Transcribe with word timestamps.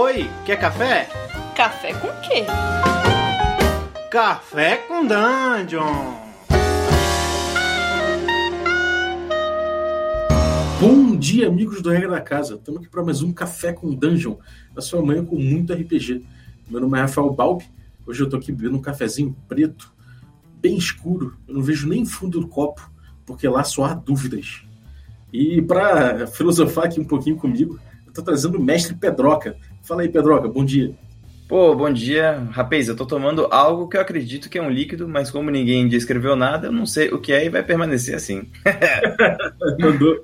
Oi, 0.00 0.30
quer 0.46 0.60
café? 0.60 1.08
Café 1.56 1.92
com 1.92 2.06
quê? 2.20 2.44
Café 4.08 4.76
com 4.76 5.04
Dungeon! 5.04 6.14
Bom 10.80 11.16
dia, 11.16 11.48
amigos 11.48 11.82
do 11.82 11.90
Regra 11.90 12.12
da 12.12 12.20
Casa. 12.20 12.54
Estamos 12.54 12.80
aqui 12.80 12.88
para 12.88 13.02
mais 13.02 13.22
um 13.22 13.32
Café 13.32 13.72
com 13.72 13.92
Dungeon, 13.92 14.36
da 14.72 14.80
sua 14.80 15.04
manhã 15.04 15.24
com 15.24 15.34
muito 15.34 15.72
RPG. 15.72 16.24
Meu 16.70 16.80
nome 16.80 16.96
é 16.96 17.00
Rafael 17.00 17.32
Balbi. 17.32 17.68
Hoje 18.06 18.20
eu 18.20 18.26
estou 18.26 18.38
aqui 18.38 18.52
bebendo 18.52 18.76
um 18.76 18.80
cafezinho 18.80 19.36
preto, 19.48 19.92
bem 20.60 20.76
escuro. 20.76 21.36
Eu 21.48 21.54
não 21.56 21.62
vejo 21.62 21.88
nem 21.88 22.06
fundo 22.06 22.38
do 22.38 22.46
copo, 22.46 22.88
porque 23.26 23.48
lá 23.48 23.64
só 23.64 23.86
há 23.86 23.94
dúvidas. 23.94 24.62
E 25.32 25.60
para 25.60 26.28
filosofar 26.28 26.84
aqui 26.84 27.00
um 27.00 27.04
pouquinho 27.04 27.34
comigo, 27.34 27.80
eu 28.06 28.10
estou 28.10 28.22
trazendo 28.22 28.58
o 28.58 28.62
mestre 28.62 28.94
Pedroca. 28.94 29.56
Fala 29.88 30.02
aí, 30.02 30.08
Pedroca, 30.10 30.46
bom 30.46 30.66
dia. 30.66 30.94
Pô, 31.48 31.74
bom 31.74 31.90
dia. 31.90 32.46
Rapaz, 32.50 32.88
eu 32.88 32.94
tô 32.94 33.06
tomando 33.06 33.46
algo 33.50 33.88
que 33.88 33.96
eu 33.96 34.02
acredito 34.02 34.50
que 34.50 34.58
é 34.58 34.62
um 34.62 34.68
líquido, 34.68 35.08
mas 35.08 35.30
como 35.30 35.50
ninguém 35.50 35.88
descreveu 35.88 36.36
nada, 36.36 36.66
eu 36.66 36.72
não 36.72 36.84
sei 36.84 37.08
o 37.08 37.18
que 37.18 37.32
é 37.32 37.46
e 37.46 37.48
vai 37.48 37.62
permanecer 37.62 38.14
assim. 38.14 38.46
Mandou. 39.80 40.20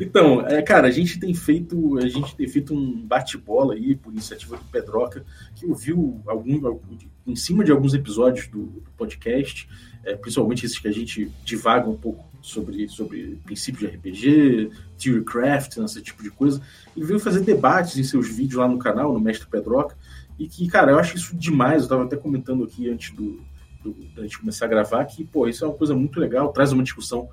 Então, 0.00 0.46
é, 0.46 0.62
cara, 0.62 0.86
a 0.86 0.90
gente 0.92 1.18
tem 1.18 1.34
feito, 1.34 1.98
a 1.98 2.06
gente 2.06 2.36
tem 2.36 2.46
feito 2.46 2.72
um 2.72 3.04
bate-bola 3.04 3.74
aí 3.74 3.96
por 3.96 4.12
iniciativa 4.12 4.56
do 4.56 4.64
Pedroca, 4.66 5.24
que 5.56 5.66
ouviu 5.66 6.20
algum, 6.24 6.64
algum 6.64 6.96
em 7.26 7.34
cima 7.34 7.64
de 7.64 7.72
alguns 7.72 7.92
episódios 7.92 8.46
do, 8.46 8.66
do 8.66 8.90
podcast, 8.96 9.68
é, 10.04 10.14
principalmente 10.14 10.64
esses 10.64 10.78
que 10.78 10.86
a 10.86 10.92
gente 10.92 11.28
divaga 11.44 11.90
um 11.90 11.96
pouco 11.96 12.24
sobre, 12.40 12.88
sobre 12.88 13.40
princípios 13.44 13.90
de 13.90 13.96
RPG, 13.96 14.70
theorycraft, 15.02 15.78
esse 15.78 16.02
tipo 16.02 16.22
de 16.22 16.30
coisa, 16.30 16.60
e 16.96 17.02
veio 17.02 17.18
fazer 17.18 17.40
debates 17.40 17.96
em 17.96 18.04
seus 18.04 18.28
vídeos 18.28 18.60
lá 18.60 18.68
no 18.68 18.78
canal, 18.78 19.12
no 19.12 19.20
Mestre 19.20 19.48
Pedroca, 19.48 19.96
e 20.38 20.46
que, 20.46 20.66
cara, 20.68 20.92
eu 20.92 20.98
acho 20.98 21.16
isso 21.16 21.36
demais, 21.36 21.78
eu 21.78 21.84
estava 21.84 22.04
até 22.04 22.16
comentando 22.16 22.64
aqui 22.64 22.88
antes 22.90 23.14
do, 23.14 23.40
do, 23.82 23.94
da 24.14 24.22
gente 24.22 24.38
começar 24.38 24.66
a 24.66 24.68
gravar, 24.68 25.04
que, 25.04 25.24
pô, 25.24 25.48
isso 25.48 25.64
é 25.64 25.68
uma 25.68 25.76
coisa 25.76 25.94
muito 25.94 26.18
legal, 26.18 26.52
traz 26.52 26.72
uma 26.72 26.82
discussão 26.82 27.28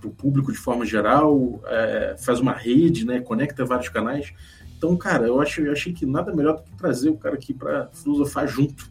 para 0.00 0.08
o 0.08 0.12
público 0.12 0.50
de 0.50 0.58
forma 0.58 0.84
geral, 0.84 1.60
é, 1.66 2.16
faz 2.18 2.40
uma 2.40 2.52
rede, 2.52 3.04
né, 3.04 3.20
conecta 3.20 3.64
vários 3.64 3.88
canais. 3.88 4.32
Então, 4.76 4.96
cara, 4.96 5.26
eu, 5.26 5.38
acho, 5.38 5.60
eu 5.60 5.72
achei 5.72 5.92
que 5.92 6.06
nada 6.06 6.34
melhor 6.34 6.56
do 6.56 6.62
que 6.62 6.74
trazer 6.74 7.10
o 7.10 7.16
cara 7.16 7.34
aqui 7.34 7.52
para 7.52 7.90
filosofar 7.92 8.48
junto. 8.48 8.90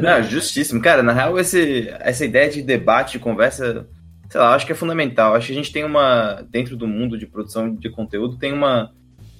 Não, 0.00 0.22
justíssimo. 0.30 0.80
Cara, 0.80 1.02
na 1.02 1.12
real, 1.12 1.36
esse, 1.36 1.88
essa 1.98 2.24
ideia 2.24 2.48
de 2.48 2.62
debate, 2.62 3.14
de 3.14 3.18
conversa, 3.18 3.88
sei 4.30 4.40
lá, 4.40 4.54
acho 4.54 4.66
que 4.66 4.72
é 4.72 4.74
fundamental. 4.74 5.34
Acho 5.34 5.48
que 5.48 5.52
a 5.52 5.56
gente 5.56 5.72
tem 5.72 5.84
uma, 5.84 6.42
dentro 6.50 6.76
do 6.76 6.86
mundo 6.86 7.18
de 7.18 7.26
produção 7.26 7.74
de 7.74 7.90
conteúdo, 7.90 8.36
tem 8.36 8.52
uma, 8.52 8.92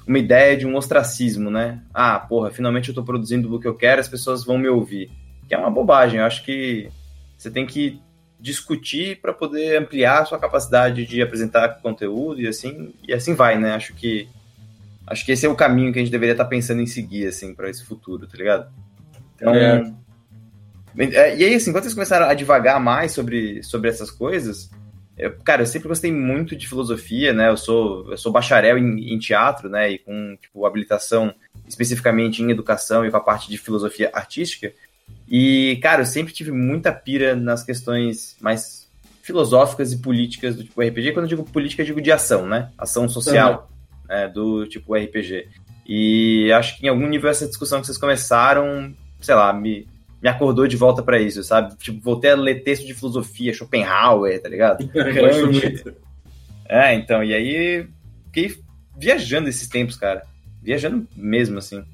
uma 0.06 0.18
ideia 0.18 0.56
de 0.56 0.66
um 0.66 0.76
ostracismo, 0.76 1.50
né? 1.50 1.82
Ah, 1.92 2.18
porra, 2.18 2.50
finalmente 2.50 2.88
eu 2.88 2.94
tô 2.94 3.02
produzindo 3.02 3.54
o 3.54 3.60
que 3.60 3.68
eu 3.68 3.74
quero, 3.74 4.00
as 4.00 4.08
pessoas 4.08 4.44
vão 4.44 4.58
me 4.58 4.68
ouvir. 4.68 5.10
Que 5.48 5.54
é 5.54 5.58
uma 5.58 5.70
bobagem. 5.70 6.18
Eu 6.18 6.26
acho 6.26 6.44
que 6.44 6.88
você 7.36 7.50
tem 7.50 7.66
que 7.66 8.00
discutir 8.38 9.20
para 9.20 9.32
poder 9.32 9.80
ampliar 9.80 10.22
a 10.22 10.24
sua 10.24 10.38
capacidade 10.38 11.06
de 11.06 11.22
apresentar 11.22 11.80
conteúdo 11.80 12.40
e 12.40 12.46
assim 12.46 12.94
e 13.06 13.12
assim 13.12 13.34
vai, 13.34 13.58
né? 13.58 13.74
Acho 13.74 13.94
que 13.94 14.28
acho 15.06 15.24
que 15.24 15.32
esse 15.32 15.46
é 15.46 15.48
o 15.48 15.54
caminho 15.54 15.92
que 15.92 15.98
a 15.98 16.02
gente 16.02 16.10
deveria 16.10 16.32
estar 16.32 16.44
tá 16.44 16.50
pensando 16.50 16.82
em 16.82 16.86
seguir 16.86 17.26
assim 17.26 17.54
para 17.54 17.70
esse 17.70 17.84
futuro, 17.84 18.26
tá 18.26 18.36
ligado? 18.36 18.70
Então, 19.34 19.54
é. 19.54 19.92
É. 20.98 21.36
e 21.36 21.44
aí 21.44 21.54
assim, 21.54 21.72
quando 21.72 21.84
vocês 21.84 21.94
começaram 21.94 22.26
a 22.26 22.34
divagar 22.34 22.80
mais 22.80 23.12
sobre 23.12 23.62
sobre 23.62 23.88
essas 23.90 24.10
coisas, 24.10 24.70
eu, 25.16 25.32
cara, 25.44 25.62
eu 25.62 25.66
sempre 25.66 25.88
gostei 25.88 26.12
muito 26.12 26.54
de 26.54 26.68
filosofia, 26.68 27.32
né? 27.32 27.48
Eu 27.48 27.56
sou 27.56 28.10
eu 28.10 28.18
sou 28.18 28.32
bacharel 28.32 28.78
em, 28.78 29.12
em 29.12 29.18
teatro, 29.18 29.68
né? 29.68 29.90
E 29.90 29.98
com 29.98 30.36
tipo 30.40 30.66
habilitação 30.66 31.34
especificamente 31.66 32.42
em 32.42 32.50
educação 32.50 33.04
e 33.04 33.10
com 33.10 33.16
a 33.16 33.20
parte 33.20 33.48
de 33.50 33.58
filosofia 33.58 34.10
artística. 34.12 34.72
E, 35.28 35.78
cara, 35.82 36.02
eu 36.02 36.06
sempre 36.06 36.32
tive 36.32 36.52
muita 36.52 36.92
pira 36.92 37.34
nas 37.34 37.64
questões 37.64 38.36
mais 38.40 38.88
filosóficas 39.22 39.92
e 39.92 39.98
políticas 39.98 40.54
do 40.54 40.64
tipo 40.64 40.80
RPG. 40.80 41.12
Quando 41.12 41.24
eu 41.24 41.30
digo 41.30 41.44
política, 41.44 41.82
eu 41.82 41.86
digo 41.86 42.00
de 42.00 42.12
ação, 42.12 42.46
né? 42.46 42.70
Ação 42.78 43.08
social 43.08 43.68
uhum. 44.08 44.16
né? 44.16 44.28
do 44.28 44.66
tipo 44.66 44.94
RPG. 44.94 45.48
E 45.86 46.52
acho 46.52 46.78
que 46.78 46.86
em 46.86 46.88
algum 46.88 47.06
nível 47.08 47.28
essa 47.28 47.46
discussão 47.46 47.80
que 47.80 47.86
vocês 47.86 47.98
começaram, 47.98 48.94
sei 49.20 49.34
lá, 49.34 49.52
me, 49.52 49.88
me 50.22 50.28
acordou 50.28 50.66
de 50.66 50.76
volta 50.76 51.02
para 51.02 51.20
isso, 51.20 51.42
sabe? 51.42 51.76
Tipo, 51.76 52.00
voltei 52.00 52.30
a 52.30 52.36
ler 52.36 52.62
texto 52.62 52.86
de 52.86 52.94
filosofia, 52.94 53.52
Schopenhauer, 53.52 54.40
tá 54.40 54.48
ligado? 54.48 54.88
é, 56.68 56.94
então, 56.94 57.22
e 57.22 57.34
aí 57.34 57.86
fiquei 58.26 58.56
viajando 58.96 59.48
esses 59.48 59.68
tempos, 59.68 59.96
cara. 59.96 60.22
Viajando 60.62 61.06
mesmo, 61.14 61.58
assim. 61.58 61.84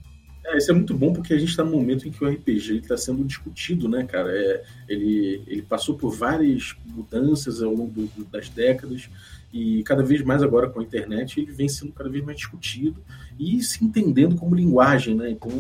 É, 0.45 0.57
isso 0.57 0.71
é 0.71 0.75
muito 0.75 0.95
bom 0.95 1.13
porque 1.13 1.35
a 1.35 1.39
gente 1.39 1.51
está 1.51 1.65
num 1.65 1.73
momento 1.73 2.07
em 2.07 2.11
que 2.11 2.23
o 2.25 2.29
RPG 2.29 2.79
está 2.79 2.97
sendo 2.97 3.25
discutido, 3.25 3.89
né, 3.89 4.05
cara? 4.05 4.31
É, 4.31 4.63
ele, 4.89 5.43
ele 5.47 5.63
passou 5.63 5.97
por 5.97 6.11
várias 6.11 6.75
mudanças 6.85 7.63
ao 7.63 7.73
longo 7.73 8.07
do, 8.07 8.25
das 8.25 8.49
décadas 8.49 9.09
e 9.53 9.83
cada 9.85 10.03
vez 10.03 10.23
mais 10.23 10.43
agora 10.43 10.69
com 10.69 10.81
a 10.81 10.83
internet 10.83 11.39
ele 11.39 11.53
vem 11.53 11.69
sendo 11.69 11.93
cada 11.93 12.09
vez 12.09 12.25
mais 12.25 12.39
discutido 12.39 13.05
e 13.39 13.63
se 13.63 13.85
entendendo 13.85 14.35
como 14.35 14.55
linguagem, 14.55 15.15
né? 15.15 15.31
Então, 15.31 15.51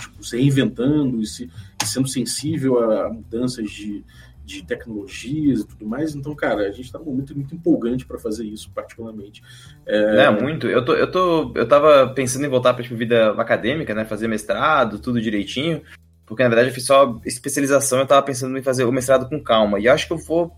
tipo, 0.00 0.24
se 0.24 0.36
reinventando 0.36 1.22
e, 1.22 1.26
se, 1.26 1.50
sendo 1.86 2.08
sensível 2.08 2.78
a 2.78 3.12
mudanças 3.12 3.70
de, 3.70 4.04
de 4.44 4.64
tecnologias 4.64 5.60
e 5.60 5.66
tudo 5.66 5.86
mais. 5.86 6.14
Então, 6.14 6.34
cara, 6.34 6.62
a 6.62 6.70
gente 6.70 6.86
está 6.86 6.98
num 6.98 7.06
momento 7.06 7.34
muito 7.34 7.54
empolgante 7.54 8.06
para 8.06 8.18
fazer 8.18 8.44
isso, 8.44 8.70
particularmente. 8.70 9.42
É... 9.86 10.24
é, 10.24 10.30
muito. 10.30 10.68
Eu, 10.68 10.84
tô, 10.84 10.94
eu, 10.94 11.10
tô, 11.10 11.52
eu 11.54 11.66
tava 11.66 12.08
pensando 12.14 12.44
em 12.44 12.50
voltar 12.50 12.74
para 12.74 12.82
tipo, 12.82 12.96
vida 12.96 13.32
acadêmica, 13.32 13.94
né? 13.94 14.04
Fazer 14.04 14.28
mestrado, 14.28 14.98
tudo 14.98 15.20
direitinho. 15.20 15.82
Porque, 16.26 16.42
na 16.42 16.48
verdade, 16.48 16.70
eu 16.70 16.74
fiz 16.74 16.86
só 16.86 17.20
especialização 17.26 17.98
eu 17.98 18.06
tava 18.06 18.24
pensando 18.24 18.56
em 18.56 18.62
fazer 18.62 18.84
o 18.84 18.92
mestrado 18.92 19.28
com 19.28 19.42
calma. 19.42 19.78
E 19.78 19.88
acho 19.88 20.06
que 20.06 20.12
eu 20.12 20.18
vou 20.18 20.56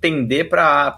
tender 0.00 0.48
para 0.48 0.94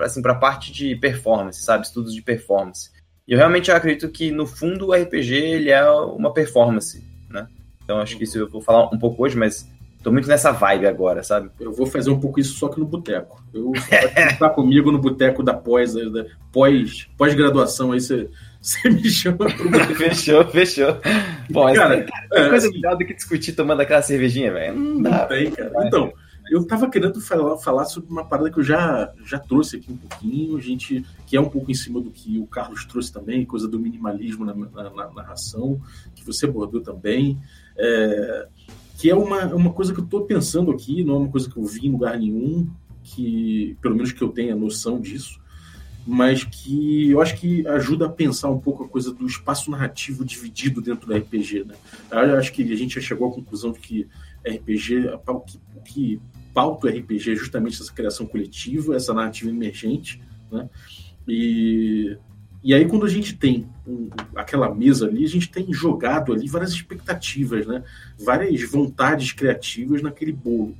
assim, 0.00 0.20
a 0.24 0.34
parte 0.34 0.72
de 0.72 0.96
performance, 0.96 1.62
sabe? 1.62 1.86
Estudos 1.86 2.12
de 2.12 2.20
performance. 2.20 2.90
E 3.28 3.32
eu 3.32 3.38
realmente 3.38 3.70
acredito 3.70 4.08
que, 4.08 4.32
no 4.32 4.44
fundo, 4.44 4.88
o 4.88 4.92
RPG 4.92 5.34
ele 5.34 5.70
é 5.70 5.88
uma 5.88 6.34
performance? 6.34 7.09
Então, 7.90 7.98
acho 7.98 8.16
que 8.16 8.22
isso 8.22 8.38
eu 8.38 8.48
vou 8.48 8.62
falar 8.62 8.84
um 8.84 8.98
pouco 8.98 9.24
hoje, 9.24 9.36
mas 9.36 9.68
Tô 10.02 10.10
muito 10.10 10.28
nessa 10.28 10.50
vibe 10.50 10.86
agora, 10.86 11.22
sabe? 11.22 11.50
Eu 11.60 11.74
vou 11.74 11.84
fazer 11.84 12.08
um 12.08 12.18
pouco 12.18 12.40
isso 12.40 12.54
só 12.54 12.68
que 12.68 12.80
no 12.80 12.86
boteco. 12.86 13.44
Eu 13.52 13.70
tá 14.38 14.48
comigo 14.48 14.90
no 14.90 14.98
boteco 14.98 15.42
da 15.42 15.52
pós, 15.52 15.92
da 15.92 16.24
pós, 16.50 17.06
pós-graduação 17.18 17.92
aí 17.92 18.00
você 18.00 18.30
você 18.62 18.88
me 18.88 19.10
chama 19.10 19.36
pro 19.36 19.94
Fechou, 19.96 20.42
fechou. 20.46 20.96
Bom, 21.50 21.70
cara, 21.74 22.06
é, 22.32 22.48
coisa 22.48 22.68
assim, 22.68 22.80
melhor 22.80 22.96
do 22.96 23.04
que 23.04 23.12
discutir 23.12 23.52
tomando 23.52 23.82
aquela 23.82 24.00
cervejinha, 24.00 24.50
velho. 24.50 24.74
Não 24.74 25.02
dá. 25.02 25.10
Não 25.10 25.28
tem, 25.28 25.50
cara. 25.50 25.70
Então, 25.86 26.10
eu 26.50 26.66
tava 26.66 26.90
querendo 26.90 27.20
falar, 27.20 27.56
falar 27.58 27.84
sobre 27.84 28.10
uma 28.10 28.24
parada 28.24 28.50
que 28.50 28.58
eu 28.58 28.64
já, 28.64 29.12
já 29.24 29.38
trouxe 29.38 29.76
aqui 29.76 29.92
um 29.92 29.96
pouquinho, 29.96 30.60
gente, 30.60 31.06
que 31.24 31.36
é 31.36 31.40
um 31.40 31.48
pouco 31.48 31.70
em 31.70 31.74
cima 31.74 32.00
do 32.00 32.10
que 32.10 32.38
o 32.38 32.46
Carlos 32.46 32.84
trouxe 32.84 33.12
também, 33.12 33.44
coisa 33.44 33.68
do 33.68 33.78
minimalismo 33.78 34.44
na, 34.44 34.52
na, 34.52 34.90
na 34.90 35.10
narração, 35.12 35.80
que 36.14 36.24
você 36.24 36.46
abordou 36.46 36.80
também. 36.80 37.38
É, 37.82 38.48
que 38.98 39.08
é 39.08 39.14
uma, 39.14 39.46
uma 39.54 39.72
coisa 39.72 39.94
que 39.94 40.00
eu 40.00 40.04
estou 40.04 40.26
pensando 40.26 40.70
aqui, 40.70 41.02
não 41.02 41.14
é 41.14 41.18
uma 41.20 41.30
coisa 41.30 41.48
que 41.48 41.56
eu 41.56 41.64
vi 41.64 41.86
em 41.86 41.92
lugar 41.92 42.18
nenhum, 42.18 42.68
que 43.02 43.76
pelo 43.80 43.96
menos 43.96 44.12
que 44.12 44.22
eu 44.22 44.28
tenha 44.28 44.54
noção 44.54 45.00
disso, 45.00 45.40
mas 46.06 46.44
que 46.44 47.10
eu 47.10 47.20
acho 47.20 47.36
que 47.36 47.66
ajuda 47.66 48.06
a 48.06 48.10
pensar 48.10 48.50
um 48.50 48.58
pouco 48.58 48.84
a 48.84 48.88
coisa 48.88 49.12
do 49.12 49.26
espaço 49.26 49.70
narrativo 49.70 50.24
dividido 50.24 50.82
dentro 50.82 51.06
do 51.06 51.14
RPG. 51.14 51.64
Né? 51.64 51.74
Eu 52.10 52.36
acho 52.38 52.52
que 52.52 52.62
a 52.62 52.76
gente 52.76 52.96
já 52.96 53.00
chegou 53.00 53.28
à 53.28 53.32
conclusão 53.34 53.72
de 53.72 53.80
que 53.80 54.06
RPG, 54.44 55.08
o 55.26 55.40
que, 55.40 55.60
que 55.84 56.20
pauta 56.52 56.86
o 56.86 56.90
RPG 56.90 57.32
é 57.32 57.36
justamente 57.36 57.80
essa 57.80 57.92
criação 57.92 58.26
coletiva, 58.26 58.96
essa 58.96 59.14
narrativa 59.14 59.50
emergente, 59.50 60.20
né? 60.50 60.68
E 61.28 62.16
e 62.62 62.74
aí, 62.74 62.86
quando 62.86 63.06
a 63.06 63.08
gente 63.08 63.36
tem 63.36 63.66
um, 63.86 64.10
aquela 64.34 64.72
mesa 64.74 65.06
ali, 65.06 65.24
a 65.24 65.28
gente 65.28 65.50
tem 65.50 65.72
jogado 65.72 66.32
ali 66.32 66.46
várias 66.46 66.72
expectativas, 66.72 67.66
né? 67.66 67.82
várias 68.18 68.62
vontades 68.62 69.32
criativas 69.32 70.02
naquele 70.02 70.32
bolo. 70.32 70.76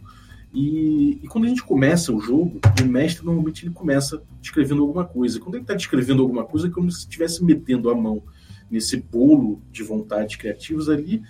E, 0.53 1.21
e, 1.23 1.29
quando 1.29 1.45
a 1.45 1.49
gente 1.49 1.63
começa 1.63 2.13
o 2.13 2.21
jogo, 2.21 2.61
o 2.83 2.85
mestre 2.85 3.25
normalmente 3.25 3.65
ele 3.65 3.73
começa 3.73 4.23
descrevendo 4.43 4.83
alguma 4.83 5.05
coisa. 5.05 5.41
Quando 5.41 5.55
ele 5.55 5.63
está 5.63 5.75
descrevendo 5.75 6.23
alguma 6.23 6.45
coisa, 6.45 6.67
é 6.67 6.71
como 6.71 6.91
se 6.91 7.01
estivesse 7.01 7.43
metendo 7.43 7.89
a 7.89 7.95
mão 7.95 8.23
nesse 8.71 8.97
bolo 8.99 9.63
de 9.71 9.83
vontades 9.83 10.37
criativas 10.37 10.89
ali 10.89 11.23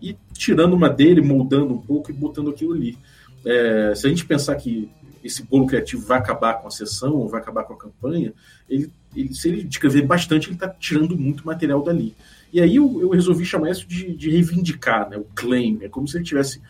e 0.00 0.16
tirando 0.32 0.74
uma 0.74 0.88
dele, 0.88 1.20
moldando 1.20 1.74
um 1.74 1.80
pouco 1.80 2.10
e 2.10 2.14
botando 2.14 2.50
aquilo 2.50 2.72
ali. 2.72 2.96
É, 3.44 3.94
se 3.94 4.06
a 4.06 4.10
gente 4.10 4.24
pensar 4.24 4.54
que 4.56 4.90
esse 5.22 5.42
bolo 5.42 5.66
criativo 5.66 6.06
vai 6.06 6.18
acabar 6.18 6.54
com 6.54 6.68
a 6.68 6.70
sessão, 6.70 7.26
vai 7.28 7.40
acabar 7.40 7.64
com 7.64 7.74
a 7.74 7.78
campanha, 7.78 8.32
ele, 8.68 8.92
ele 9.20 9.34
se 9.34 9.48
ele 9.48 9.64
descrever 9.64 10.02
bastante, 10.02 10.48
ele 10.48 10.54
está 10.54 10.68
tirando 10.68 11.16
muito 11.16 11.46
material 11.46 11.82
dali. 11.82 12.14
E 12.52 12.60
aí 12.60 12.76
eu, 12.76 13.00
eu 13.00 13.10
resolvi 13.10 13.44
chamar 13.44 13.70
isso 13.70 13.86
de, 13.86 14.14
de, 14.14 14.30
reivindicar, 14.30 15.08
né, 15.08 15.16
o 15.16 15.26
claim. 15.34 15.78
É 15.82 15.88
como 15.88 16.08
se 16.08 16.16
ele 16.16 16.24
tivesse, 16.24 16.60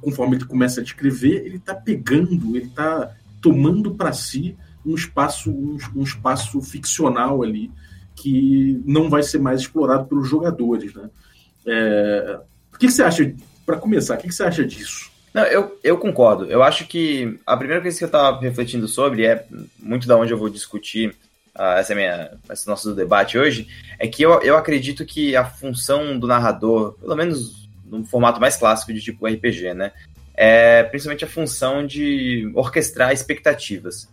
conforme 0.00 0.36
ele 0.36 0.44
começa 0.44 0.80
a 0.80 0.84
descrever, 0.84 1.44
ele 1.44 1.56
está 1.56 1.74
pegando, 1.74 2.56
ele 2.56 2.66
está 2.66 3.14
tomando 3.40 3.94
para 3.94 4.12
si 4.12 4.56
um 4.84 4.94
espaço, 4.94 5.50
um, 5.50 5.78
um, 5.94 6.02
espaço 6.02 6.60
ficcional 6.60 7.42
ali 7.42 7.70
que 8.14 8.80
não 8.84 9.10
vai 9.10 9.22
ser 9.22 9.38
mais 9.38 9.60
explorado 9.60 10.06
pelos 10.06 10.28
jogadores, 10.28 10.94
né? 10.94 11.10
É... 11.66 12.40
O 12.72 12.78
que, 12.78 12.86
que 12.86 12.92
você 12.92 13.02
acha, 13.02 13.34
para 13.64 13.78
começar, 13.78 14.14
o 14.14 14.18
que, 14.18 14.28
que 14.28 14.34
você 14.34 14.42
acha 14.42 14.64
disso? 14.64 15.10
Não, 15.32 15.44
eu, 15.44 15.78
eu 15.82 15.98
concordo. 15.98 16.44
Eu 16.46 16.62
acho 16.62 16.86
que 16.86 17.38
a 17.46 17.56
primeira 17.56 17.82
coisa 17.82 17.96
que 17.98 18.04
eu 18.04 18.06
estava 18.06 18.40
refletindo 18.40 18.86
sobre 18.88 19.26
é 19.26 19.46
muito 19.78 20.06
da 20.06 20.16
onde 20.16 20.32
eu 20.32 20.38
vou 20.38 20.48
discutir 20.48 21.14
uh, 21.58 21.78
essa 21.78 21.92
é 21.92 21.96
minha, 21.96 22.30
esse 22.50 22.66
nosso 22.66 22.94
debate 22.94 23.38
hoje, 23.38 23.68
é 23.98 24.06
que 24.06 24.22
eu, 24.22 24.40
eu 24.42 24.56
acredito 24.56 25.04
que 25.04 25.34
a 25.34 25.44
função 25.44 26.18
do 26.18 26.26
narrador, 26.26 26.94
pelo 26.98 27.16
menos 27.16 27.68
no 27.84 28.04
formato 28.04 28.40
mais 28.40 28.56
clássico 28.56 28.92
de 28.92 29.00
tipo 29.00 29.26
RPG, 29.26 29.74
né, 29.74 29.92
é 30.34 30.82
principalmente 30.84 31.24
a 31.24 31.28
função 31.28 31.86
de 31.86 32.50
orquestrar 32.54 33.12
expectativas. 33.12 34.08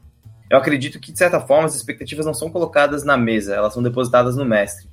Eu 0.49 0.57
acredito 0.57 0.99
que, 0.99 1.11
de 1.11 1.17
certa 1.17 1.39
forma, 1.39 1.65
as 1.65 1.75
expectativas 1.75 2.25
não 2.25 2.33
são 2.33 2.49
colocadas 2.49 3.03
na 3.03 3.17
mesa, 3.17 3.55
elas 3.55 3.73
são 3.73 3.83
depositadas 3.83 4.35
no 4.35 4.45
mestre. 4.45 4.87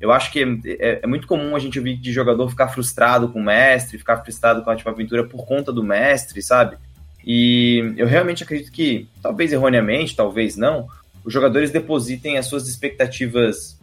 Eu 0.00 0.10
acho 0.10 0.32
que 0.32 0.42
é, 0.80 1.00
é, 1.02 1.06
muito 1.06 1.26
comum 1.26 1.54
a 1.54 1.58
gente 1.58 1.78
ouvir 1.78 1.96
de 1.96 2.10
jogador 2.12 2.48
ficar 2.48 2.68
frustrado 2.68 3.28
com 3.28 3.38
o 3.38 3.44
mestre, 3.44 3.98
ficar 3.98 4.16
frustrado 4.22 4.62
com 4.62 4.70
a 4.70 4.76
tipo, 4.76 4.88
aventura 4.88 5.24
por 5.24 5.46
conta 5.46 5.70
do 5.70 5.84
mestre, 5.84 6.42
sabe? 6.42 6.76
E 7.24 7.94
eu 7.98 8.06
realmente 8.06 8.42
acredito 8.42 8.72
que, 8.72 9.08
talvez 9.22 9.52
erroneamente, 9.52 10.16
talvez 10.16 10.56
não, 10.56 10.88
os 11.24 11.32
jogadores 11.32 11.70
depositem 11.70 12.38
as 12.38 12.46
suas 12.46 12.68
expectativas, 12.68 13.78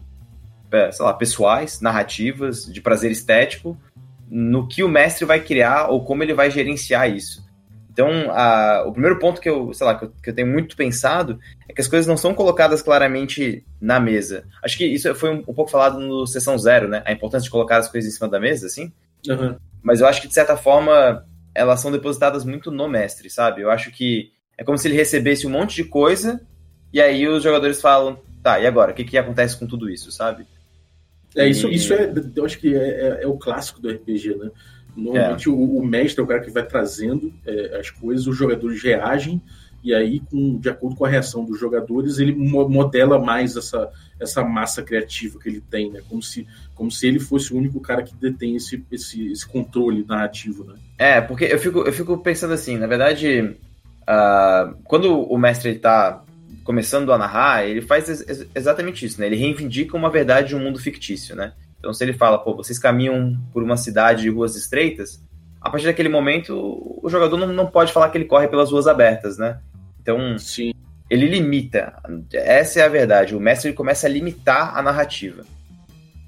é, 0.72 0.90
sei 0.90 1.04
lá, 1.04 1.12
pessoais, 1.12 1.80
narrativas, 1.80 2.64
de 2.66 2.80
prazer 2.80 3.10
estético, 3.10 3.76
no 4.30 4.66
que 4.68 4.82
o 4.82 4.88
mestre 4.88 5.24
vai 5.24 5.40
criar 5.40 5.88
ou 5.88 6.04
como 6.04 6.22
ele 6.22 6.34
vai 6.34 6.50
gerenciar 6.50 7.10
isso. 7.10 7.46
Então, 7.90 8.30
a, 8.30 8.84
o 8.86 8.92
primeiro 8.92 9.18
ponto 9.18 9.40
que 9.40 9.48
eu, 9.48 9.72
sei 9.72 9.84
lá, 9.84 9.96
que 9.96 10.04
eu, 10.04 10.12
que 10.22 10.30
eu, 10.30 10.34
tenho 10.34 10.46
muito 10.46 10.76
pensado 10.76 11.40
é 11.68 11.72
que 11.72 11.80
as 11.80 11.88
coisas 11.88 12.06
não 12.06 12.16
são 12.16 12.32
colocadas 12.32 12.80
claramente 12.80 13.64
na 13.80 13.98
mesa. 13.98 14.44
Acho 14.62 14.78
que 14.78 14.86
isso 14.86 15.12
foi 15.16 15.30
um, 15.30 15.38
um, 15.38 15.54
pouco 15.54 15.68
falado 15.68 15.98
no 15.98 16.24
Sessão 16.24 16.56
Zero, 16.56 16.86
né? 16.86 17.02
A 17.04 17.10
importância 17.10 17.46
de 17.46 17.50
colocar 17.50 17.78
as 17.78 17.90
coisas 17.90 18.12
em 18.12 18.14
cima 18.14 18.28
da 18.28 18.38
mesa, 18.38 18.66
assim. 18.66 18.92
Uhum. 19.28 19.56
Mas 19.82 20.00
eu 20.00 20.06
acho 20.06 20.22
que, 20.22 20.28
de 20.28 20.34
certa 20.34 20.56
forma, 20.56 21.24
elas 21.52 21.80
são 21.80 21.90
depositadas 21.90 22.44
muito 22.44 22.70
no 22.70 22.88
mestre, 22.88 23.28
sabe? 23.28 23.62
Eu 23.62 23.70
acho 23.70 23.90
que 23.90 24.30
é 24.56 24.62
como 24.62 24.78
se 24.78 24.86
ele 24.86 24.96
recebesse 24.96 25.44
um 25.44 25.50
monte 25.50 25.74
de 25.74 25.84
coisa 25.84 26.40
e 26.92 27.00
aí 27.00 27.26
os 27.26 27.42
jogadores 27.42 27.80
falam, 27.80 28.18
tá, 28.42 28.58
e 28.58 28.66
agora? 28.66 28.92
O 28.92 28.94
que, 28.94 29.04
que 29.04 29.18
acontece 29.18 29.56
com 29.56 29.66
tudo 29.66 29.90
isso, 29.90 30.10
sabe? 30.10 30.46
É, 31.36 31.46
isso, 31.46 31.68
e... 31.68 31.74
isso 31.74 31.92
é, 31.92 32.12
eu 32.34 32.44
acho 32.44 32.58
que 32.58 32.74
é, 32.74 32.78
é, 32.78 33.18
é, 33.22 33.26
o 33.26 33.36
clássico 33.36 33.80
do 33.80 33.90
RPG, 33.90 34.36
né? 34.36 34.50
Normalmente 34.96 35.48
é. 35.48 35.52
o, 35.52 35.78
o, 35.78 35.86
mestre 35.86 36.20
é 36.20 36.24
o 36.24 36.26
cara 36.26 36.40
que 36.40 36.50
vai 36.50 36.66
trazendo 36.66 37.32
é, 37.46 37.78
as 37.78 37.90
coisas, 37.90 38.26
os 38.26 38.36
jogadores 38.36 38.82
reagem, 38.82 39.40
e 39.82 39.94
aí, 39.94 40.20
com, 40.20 40.58
de 40.58 40.68
acordo 40.68 40.96
com 40.96 41.04
a 41.04 41.08
reação 41.08 41.44
dos 41.44 41.58
jogadores, 41.58 42.18
ele 42.18 42.34
modela 42.34 43.18
mais 43.18 43.56
essa, 43.56 43.88
essa 44.18 44.42
massa 44.42 44.82
criativa 44.82 45.38
que 45.38 45.48
ele 45.48 45.60
tem, 45.60 45.90
né? 45.90 46.00
Como 46.08 46.20
se, 46.20 46.46
como 46.74 46.90
se 46.90 47.06
ele 47.06 47.20
fosse 47.20 47.54
o 47.54 47.56
único 47.56 47.78
cara 47.80 48.02
que 48.02 48.14
detém 48.16 48.56
esse, 48.56 48.84
esse, 48.90 49.30
esse 49.30 49.46
controle 49.46 50.04
narrativo, 50.04 50.64
né? 50.64 50.74
É, 50.98 51.20
porque 51.20 51.44
eu 51.44 51.58
fico, 51.58 51.80
eu 51.80 51.92
fico 51.92 52.18
pensando 52.18 52.54
assim, 52.54 52.76
na 52.76 52.88
verdade, 52.88 53.56
uh, 54.02 54.74
quando 54.82 55.22
o 55.22 55.38
mestre 55.38 55.70
está 55.70 56.24
começando 56.68 57.10
a 57.14 57.16
narrar, 57.16 57.64
ele 57.64 57.80
faz 57.80 58.10
ex 58.10 58.46
exatamente 58.54 59.06
isso, 59.06 59.18
né? 59.18 59.26
Ele 59.26 59.36
reivindica 59.36 59.96
uma 59.96 60.10
verdade 60.10 60.48
de 60.48 60.54
um 60.54 60.58
mundo 60.58 60.78
fictício, 60.78 61.34
né? 61.34 61.54
Então, 61.78 61.94
se 61.94 62.04
ele 62.04 62.12
fala, 62.12 62.36
pô, 62.36 62.54
vocês 62.54 62.78
caminham 62.78 63.38
por 63.54 63.62
uma 63.62 63.78
cidade 63.78 64.20
de 64.20 64.28
ruas 64.28 64.54
estreitas, 64.54 65.18
a 65.62 65.70
partir 65.70 65.86
daquele 65.86 66.10
momento, 66.10 66.52
o 67.02 67.08
jogador 67.08 67.38
não, 67.38 67.46
não 67.54 67.66
pode 67.66 67.90
falar 67.90 68.10
que 68.10 68.18
ele 68.18 68.26
corre 68.26 68.48
pelas 68.48 68.70
ruas 68.70 68.86
abertas, 68.86 69.38
né? 69.38 69.60
Então, 70.02 70.38
Sim. 70.38 70.74
ele 71.08 71.26
limita. 71.26 72.02
Essa 72.34 72.80
é 72.80 72.82
a 72.82 72.88
verdade. 72.88 73.34
O 73.34 73.40
mestre 73.40 73.72
começa 73.72 74.06
a 74.06 74.10
limitar 74.10 74.76
a 74.76 74.82
narrativa. 74.82 75.46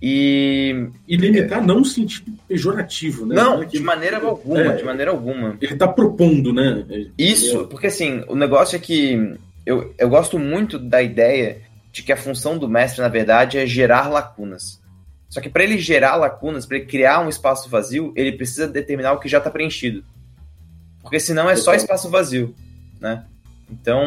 E. 0.01 0.89
E 1.07 1.17
limitar 1.19 1.63
não 1.63 1.81
no 1.81 1.85
sentido 1.85 2.33
pejorativo, 2.49 3.27
né? 3.27 3.35
Não, 3.35 3.63
de 3.63 3.79
maneira 3.81 4.17
alguma, 4.17 4.73
é, 4.73 4.77
de 4.77 4.85
maneira 4.85 5.11
alguma. 5.11 5.59
Ele 5.61 5.77
tá 5.77 5.87
propondo, 5.87 6.51
né? 6.51 6.83
Isso, 7.19 7.67
porque 7.67 7.89
assim, 7.89 8.25
o 8.27 8.35
negócio 8.35 8.75
é 8.75 8.79
que 8.79 9.37
eu, 9.65 9.95
eu 9.99 10.09
gosto 10.09 10.39
muito 10.39 10.79
da 10.79 11.03
ideia 11.03 11.63
de 11.93 12.03
que 12.03 12.13
a 12.13 12.17
função 12.17 12.57
do 12.57 12.69
mestre, 12.69 13.01
na 13.01 13.09
verdade, 13.09 13.59
é 13.59 13.67
gerar 13.67 14.09
lacunas. 14.09 14.81
Só 15.29 15.41
que 15.41 15.49
para 15.49 15.63
ele 15.63 15.79
gerar 15.79 16.17
lacunas, 16.17 16.67
para 16.67 16.79
ele 16.79 16.87
criar 16.87 17.21
um 17.21 17.29
espaço 17.29 17.69
vazio, 17.69 18.13
ele 18.17 18.33
precisa 18.33 18.67
determinar 18.67 19.13
o 19.13 19.21
que 19.21 19.29
já 19.29 19.39
está 19.39 19.51
preenchido. 19.51 20.05
Porque 21.03 21.21
senão 21.21 21.49
é 21.49 21.57
só 21.57 21.75
espaço 21.75 22.11
vazio, 22.11 22.55
né? 23.01 23.25
Então, 23.71 24.05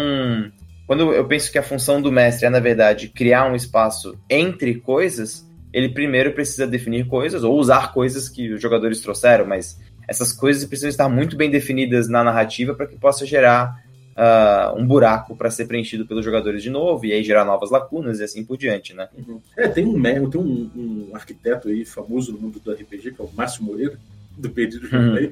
quando 0.85 1.13
eu 1.13 1.25
penso 1.25 1.51
que 1.51 1.57
a 1.57 1.63
função 1.63 2.01
do 2.01 2.11
mestre 2.11 2.45
é, 2.45 2.49
na 2.49 2.59
verdade, 2.59 3.07
criar 3.07 3.49
um 3.49 3.55
espaço 3.55 4.17
entre 4.29 4.75
coisas, 4.75 5.47
ele 5.71 5.89
primeiro 5.89 6.33
precisa 6.33 6.67
definir 6.67 7.07
coisas, 7.07 7.43
ou 7.43 7.57
usar 7.57 7.93
coisas 7.93 8.27
que 8.27 8.51
os 8.51 8.61
jogadores 8.61 8.99
trouxeram, 8.99 9.45
mas 9.45 9.79
essas 10.07 10.33
coisas 10.33 10.65
precisam 10.65 10.89
estar 10.89 11.07
muito 11.07 11.37
bem 11.37 11.49
definidas 11.49 12.09
na 12.09 12.23
narrativa 12.23 12.75
para 12.75 12.85
que 12.85 12.97
possa 12.97 13.25
gerar 13.25 13.82
uh, 14.15 14.77
um 14.77 14.85
buraco 14.85 15.35
para 15.35 15.51
ser 15.51 15.65
preenchido 15.65 16.05
pelos 16.05 16.23
jogadores 16.23 16.63
de 16.63 16.69
novo, 16.69 17.05
e 17.05 17.13
aí 17.13 17.23
gerar 17.23 17.45
novas 17.45 17.71
lacunas 17.71 18.19
e 18.19 18.23
assim 18.23 18.43
por 18.43 18.57
diante, 18.57 18.93
né? 18.93 19.07
Uhum. 19.17 19.39
É, 19.57 19.67
tem 19.67 19.85
um 19.85 20.29
tem 20.29 20.41
um, 20.41 20.71
um, 20.75 21.09
arquiteto 21.13 21.67
aí 21.67 21.85
famoso 21.85 22.31
no 22.31 22.39
mundo 22.39 22.59
do 22.59 22.71
RPG, 22.71 23.11
que 23.11 23.21
é 23.21 23.25
o 23.25 23.29
Márcio 23.35 23.63
Moreira, 23.63 23.99
do 24.37 24.49
Perdido 24.49 24.87
uhum. 24.95 25.29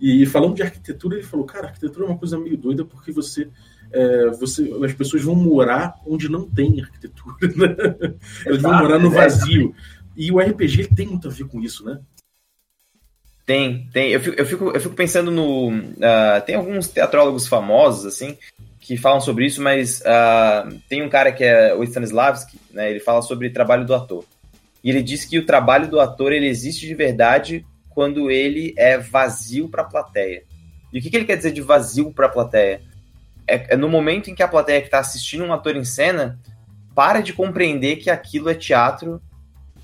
e 0.00 0.24
falando 0.26 0.54
de 0.54 0.62
arquitetura, 0.62 1.16
ele 1.16 1.24
falou, 1.24 1.44
cara, 1.44 1.66
arquitetura 1.66 2.04
é 2.04 2.08
uma 2.08 2.18
coisa 2.18 2.38
meio 2.38 2.56
doida 2.56 2.84
porque 2.84 3.10
você 3.10 3.48
é, 3.94 4.30
você, 4.30 4.70
as 4.84 4.92
pessoas 4.92 5.22
vão 5.22 5.36
morar 5.36 5.94
onde 6.04 6.28
não 6.28 6.48
tem 6.48 6.80
arquitetura, 6.80 7.36
né? 7.54 8.14
Elas 8.44 8.60
vão 8.60 8.76
morar 8.76 8.98
no 8.98 9.10
vazio. 9.10 9.74
E 10.16 10.30
o 10.32 10.40
RPG 10.40 10.88
tem 10.94 11.06
muito 11.06 11.28
a 11.28 11.30
ver 11.30 11.46
com 11.46 11.60
isso, 11.60 11.84
né? 11.84 12.00
Tem, 13.46 13.86
tem. 13.92 14.10
Eu 14.10 14.20
fico, 14.20 14.36
eu 14.38 14.46
fico, 14.46 14.70
eu 14.70 14.80
fico 14.80 14.94
pensando 14.94 15.30
no. 15.30 15.68
Uh, 15.68 16.40
tem 16.46 16.54
alguns 16.54 16.88
teatrólogos 16.88 17.46
famosos, 17.46 18.06
assim, 18.06 18.38
que 18.80 18.96
falam 18.96 19.20
sobre 19.20 19.46
isso, 19.46 19.62
mas 19.62 20.00
uh, 20.00 20.80
tem 20.88 21.02
um 21.02 21.10
cara 21.10 21.30
que 21.30 21.44
é 21.44 21.74
o 21.74 21.82
Stanislavski, 21.84 22.58
né? 22.70 22.90
Ele 22.90 23.00
fala 23.00 23.20
sobre 23.20 23.50
trabalho 23.50 23.84
do 23.84 23.94
ator. 23.94 24.24
E 24.82 24.90
ele 24.90 25.02
diz 25.02 25.24
que 25.24 25.38
o 25.38 25.46
trabalho 25.46 25.88
do 25.88 26.00
ator 26.00 26.32
ele 26.32 26.46
existe 26.46 26.86
de 26.86 26.94
verdade 26.94 27.64
quando 27.90 28.30
ele 28.30 28.74
é 28.76 28.98
vazio 28.98 29.68
para 29.68 29.82
a 29.82 29.86
plateia. 29.86 30.42
E 30.92 30.98
o 30.98 31.02
que, 31.02 31.10
que, 31.10 31.16
ele 31.16 31.24
quer 31.24 31.36
dizer 31.36 31.52
de 31.52 31.60
vazio 31.60 32.12
para 32.12 32.26
a 32.26 32.30
plateia? 32.30 32.80
É, 33.46 33.74
é, 33.74 33.76
no 33.76 33.88
momento 33.88 34.30
em 34.30 34.34
que 34.34 34.42
a 34.42 34.48
plateia 34.48 34.80
que 34.80 34.86
está 34.86 34.98
assistindo 34.98 35.44
um 35.44 35.52
ator 35.52 35.76
em 35.76 35.84
cena 35.84 36.38
para 36.94 37.20
de 37.20 37.32
compreender 37.32 37.96
que 37.96 38.08
aquilo 38.08 38.48
é 38.48 38.54
teatro, 38.54 39.20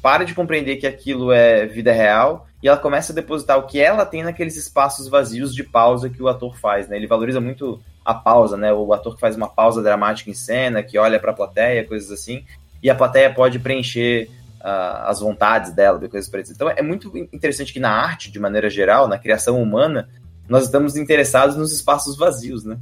para 0.01 0.25
de 0.25 0.35
compreender 0.35 0.77
que 0.77 0.87
aquilo 0.87 1.33
é 1.33 1.67
vida 1.67 1.93
real 1.93 2.47
e 2.63 2.69
ela 2.69 2.77
começa 2.77 3.13
a 3.13 3.15
depositar 3.15 3.59
o 3.59 3.67
que 3.67 3.81
ela 3.81 4.05
tem 4.05 4.23
naqueles 4.23 4.57
espaços 4.57 5.09
vazios 5.09 5.55
de 5.55 5.65
pausa 5.65 6.11
que 6.11 6.23
o 6.23 6.29
ator 6.29 6.57
faz, 6.59 6.89
né? 6.89 6.97
Ele 6.97 7.07
valoriza 7.07 7.41
muito 7.41 7.81
a 8.05 8.13
pausa, 8.13 8.57
né? 8.57 8.73
O 8.73 8.93
ator 8.93 9.15
que 9.15 9.21
faz 9.21 9.35
uma 9.35 9.49
pausa 9.49 9.83
dramática 9.83 10.31
em 10.31 10.35
cena, 10.35 10.83
que 10.83 10.99
olha 10.99 11.19
para 11.19 11.31
a 11.31 11.35
plateia, 11.35 11.87
coisas 11.87 12.11
assim, 12.11 12.45
e 12.83 12.91
a 12.91 12.95
plateia 12.95 13.33
pode 13.33 13.59
preencher 13.59 14.29
uh, 14.61 15.07
as 15.07 15.21
vontades 15.21 15.73
dela, 15.73 15.99
coisas 16.09 16.29
parecidas. 16.29 16.57
Então 16.57 16.71
é 16.71 16.83
muito 16.83 17.17
interessante 17.33 17.73
que 17.73 17.81
na 17.81 17.91
arte, 17.91 18.31
de 18.31 18.39
maneira 18.39 18.69
geral, 18.69 19.09
na 19.09 19.19
criação 19.19 19.61
humana, 19.61 20.09
nós 20.49 20.65
estamos 20.65 20.97
interessados 20.97 21.57
nos 21.57 21.73
espaços 21.73 22.17
vazios, 22.17 22.65
né? 22.65 22.79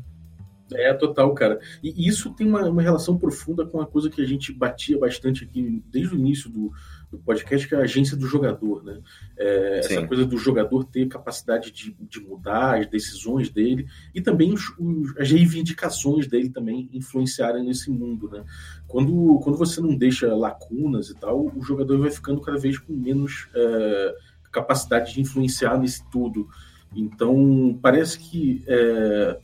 É, 0.72 0.92
total, 0.92 1.32
cara. 1.34 1.60
E 1.82 2.06
isso 2.06 2.30
tem 2.34 2.46
uma, 2.46 2.62
uma 2.68 2.82
relação 2.82 3.16
profunda 3.16 3.64
com 3.64 3.80
a 3.80 3.86
coisa 3.86 4.10
que 4.10 4.20
a 4.20 4.26
gente 4.26 4.52
batia 4.52 4.98
bastante 4.98 5.44
aqui 5.44 5.82
desde 5.90 6.14
o 6.14 6.18
início 6.18 6.50
do, 6.50 6.70
do 7.10 7.18
podcast, 7.18 7.66
que 7.66 7.74
é 7.74 7.78
a 7.78 7.82
agência 7.82 8.16
do 8.16 8.26
jogador, 8.26 8.84
né? 8.84 9.00
É, 9.36 9.78
essa 9.78 10.06
coisa 10.06 10.26
do 10.26 10.36
jogador 10.36 10.84
ter 10.84 11.08
capacidade 11.08 11.70
de, 11.70 11.96
de 12.00 12.20
mudar 12.20 12.78
as 12.78 12.86
decisões 12.86 13.48
dele 13.48 13.86
e 14.14 14.20
também 14.20 14.52
os, 14.52 14.74
os, 14.78 15.16
as 15.16 15.30
reivindicações 15.30 16.26
dele 16.26 16.50
também 16.50 16.88
influenciarem 16.92 17.64
nesse 17.64 17.90
mundo, 17.90 18.28
né? 18.28 18.44
Quando, 18.86 19.38
quando 19.42 19.56
você 19.56 19.80
não 19.80 19.96
deixa 19.96 20.34
lacunas 20.34 21.08
e 21.08 21.14
tal, 21.14 21.46
o 21.46 21.62
jogador 21.62 21.98
vai 21.98 22.10
ficando 22.10 22.40
cada 22.40 22.58
vez 22.58 22.78
com 22.78 22.92
menos 22.92 23.48
é, 23.54 24.14
capacidade 24.52 25.14
de 25.14 25.20
influenciar 25.20 25.78
nesse 25.78 26.08
tudo. 26.10 26.48
Então, 26.94 27.78
parece 27.80 28.18
que 28.18 28.62
é, 28.66 29.38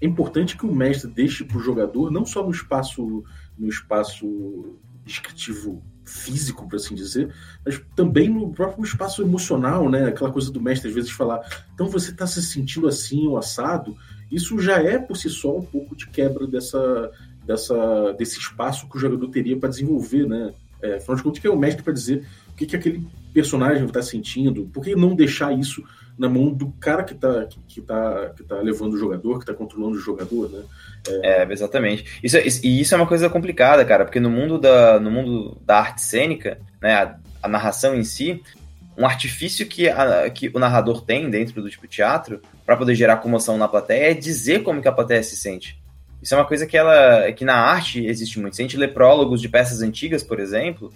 é 0.00 0.06
importante 0.06 0.56
que 0.56 0.66
o 0.66 0.74
mestre 0.74 1.10
deixe 1.10 1.44
para 1.44 1.56
o 1.56 1.60
jogador, 1.60 2.10
não 2.10 2.24
só 2.24 2.44
no 2.44 2.50
espaço, 2.50 3.24
no 3.58 3.68
espaço 3.68 4.76
descritivo 5.04 5.82
físico, 6.08 6.68
por 6.68 6.76
assim 6.76 6.94
dizer, 6.94 7.32
mas 7.64 7.80
também 7.94 8.28
no 8.28 8.52
próprio 8.52 8.84
espaço 8.84 9.22
emocional, 9.22 9.88
né? 9.88 10.06
Aquela 10.06 10.32
coisa 10.32 10.50
do 10.50 10.60
mestre 10.60 10.88
às 10.88 10.94
vezes 10.94 11.10
falar, 11.10 11.40
então 11.74 11.88
você 11.88 12.10
está 12.10 12.26
se 12.26 12.42
sentindo 12.42 12.88
assim 12.88 13.26
ou 13.26 13.36
assado, 13.36 13.96
isso 14.30 14.58
já 14.60 14.82
é 14.82 14.98
por 14.98 15.16
si 15.16 15.28
só 15.28 15.56
um 15.56 15.62
pouco 15.62 15.96
de 15.96 16.08
quebra 16.08 16.46
dessa, 16.46 17.10
dessa, 17.46 18.12
desse 18.18 18.38
espaço 18.38 18.88
que 18.88 18.96
o 18.96 19.00
jogador 19.00 19.28
teria 19.28 19.56
para 19.56 19.68
desenvolver, 19.68 20.26
né? 20.26 20.52
É, 20.80 20.96
afinal 20.96 21.16
de 21.16 21.22
contas, 21.22 21.40
que 21.40 21.46
é 21.46 21.50
o 21.50 21.58
mestre 21.58 21.82
para 21.82 21.92
dizer 21.92 22.24
o 22.50 22.54
que, 22.54 22.64
que 22.64 22.76
aquele 22.76 23.04
personagem 23.32 23.84
está 23.84 24.00
sentindo, 24.00 24.66
por 24.72 24.84
que 24.84 24.94
não 24.94 25.14
deixar 25.14 25.52
isso 25.52 25.82
na 26.18 26.28
mão 26.28 26.50
do 26.50 26.72
cara 26.72 27.04
que 27.04 27.14
está 27.14 27.46
que, 27.66 27.80
tá, 27.80 28.32
que 28.36 28.42
tá 28.42 28.56
levando 28.56 28.94
o 28.94 28.98
jogador, 28.98 29.38
que 29.38 29.44
está 29.44 29.54
controlando 29.54 29.96
o 29.96 30.00
jogador, 30.00 30.50
né? 30.50 30.62
É, 31.22 31.42
é 31.42 31.52
exatamente. 31.52 32.04
Isso, 32.22 32.36
é, 32.36 32.44
e 32.62 32.80
isso 32.80 32.94
é 32.94 32.96
uma 32.96 33.06
coisa 33.06 33.30
complicada, 33.30 33.84
cara, 33.84 34.04
porque 34.04 34.18
no 34.18 34.30
mundo 34.30 34.58
da, 34.58 34.98
no 34.98 35.10
mundo 35.10 35.56
da 35.64 35.78
arte 35.78 36.02
cênica, 36.02 36.58
né, 36.82 36.94
a, 36.94 37.16
a 37.42 37.48
narração 37.48 37.94
em 37.94 38.02
si, 38.02 38.42
um 38.96 39.06
artifício 39.06 39.64
que, 39.66 39.88
a, 39.88 40.28
que 40.28 40.50
o 40.52 40.58
narrador 40.58 41.02
tem 41.02 41.30
dentro 41.30 41.62
do 41.62 41.70
tipo 41.70 41.86
teatro 41.86 42.42
para 42.66 42.76
poder 42.76 42.96
gerar 42.96 43.18
comoção 43.18 43.56
na 43.56 43.68
plateia 43.68 44.10
é 44.10 44.14
dizer 44.14 44.64
como 44.64 44.82
que 44.82 44.88
a 44.88 44.92
plateia 44.92 45.22
se 45.22 45.36
sente. 45.36 45.80
Isso 46.20 46.34
é 46.34 46.36
uma 46.36 46.44
coisa 46.44 46.66
que 46.66 46.76
ela 46.76 47.30
que 47.30 47.44
na 47.44 47.54
arte 47.54 48.04
existe 48.04 48.40
muito. 48.40 48.56
Se 48.56 48.62
a 48.62 48.64
gente 48.64 48.76
lê 48.76 48.88
prólogos 48.88 49.40
de 49.40 49.48
peças 49.48 49.82
antigas, 49.82 50.24
por 50.24 50.40
exemplo, 50.40 50.92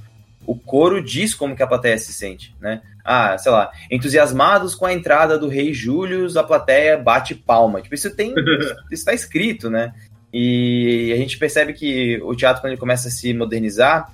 o 0.46 0.56
coro 0.56 1.02
diz 1.02 1.34
como 1.34 1.56
que 1.56 1.62
a 1.62 1.66
plateia 1.66 1.98
se 1.98 2.12
sente, 2.12 2.54
né? 2.60 2.82
Ah, 3.04 3.36
sei 3.38 3.50
lá, 3.50 3.70
entusiasmados 3.90 4.74
com 4.74 4.86
a 4.86 4.92
entrada 4.92 5.38
do 5.38 5.48
rei 5.48 5.72
Júlio, 5.72 6.26
a 6.38 6.44
plateia 6.44 6.96
bate 6.96 7.34
palma. 7.34 7.80
Tipo, 7.80 7.94
isso 7.94 8.14
tem, 8.14 8.34
isso 8.90 9.02
está 9.02 9.12
escrito, 9.12 9.70
né? 9.70 9.92
E 10.32 11.12
a 11.12 11.16
gente 11.16 11.38
percebe 11.38 11.72
que 11.72 12.20
o 12.22 12.34
teatro 12.34 12.62
quando 12.62 12.72
ele 12.72 12.80
começa 12.80 13.08
a 13.08 13.10
se 13.10 13.32
modernizar, 13.34 14.12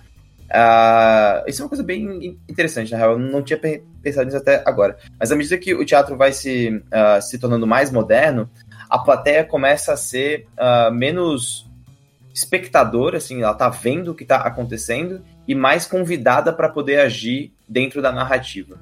Uh, 0.49 1.45
isso 1.47 1.61
é 1.61 1.65
uma 1.65 1.69
coisa 1.69 1.85
bem 1.85 2.39
interessante, 2.49 2.91
na 2.91 2.97
real. 2.97 3.13
Eu 3.13 3.19
não 3.19 3.43
tinha 3.43 3.59
pensado 3.59 4.25
nisso 4.25 4.39
até 4.39 4.63
agora. 4.65 4.97
Mas 5.21 5.31
à 5.31 5.37
medida 5.37 5.59
que 5.59 5.75
o 5.75 5.85
teatro 5.85 6.17
vai 6.17 6.33
se, 6.33 6.71
uh, 6.71 7.21
se 7.21 7.39
tornando 7.39 7.67
mais 7.67 7.91
moderno, 7.91 8.49
a 8.89 8.99
plateia 8.99 9.45
começa 9.45 9.93
a 9.93 9.97
ser 9.97 10.47
uh, 10.57 10.91
menos 10.91 11.69
espectadora, 12.33 13.19
assim, 13.19 13.43
ela 13.43 13.53
tá 13.53 13.69
vendo 13.69 14.13
o 14.13 14.15
que 14.15 14.25
tá 14.25 14.37
acontecendo 14.37 15.23
e 15.49 15.55
mais 15.55 15.87
convidada 15.87 16.53
para 16.53 16.69
poder 16.69 17.01
agir 17.01 17.55
dentro 17.67 18.03
da 18.03 18.13
narrativa. 18.13 18.79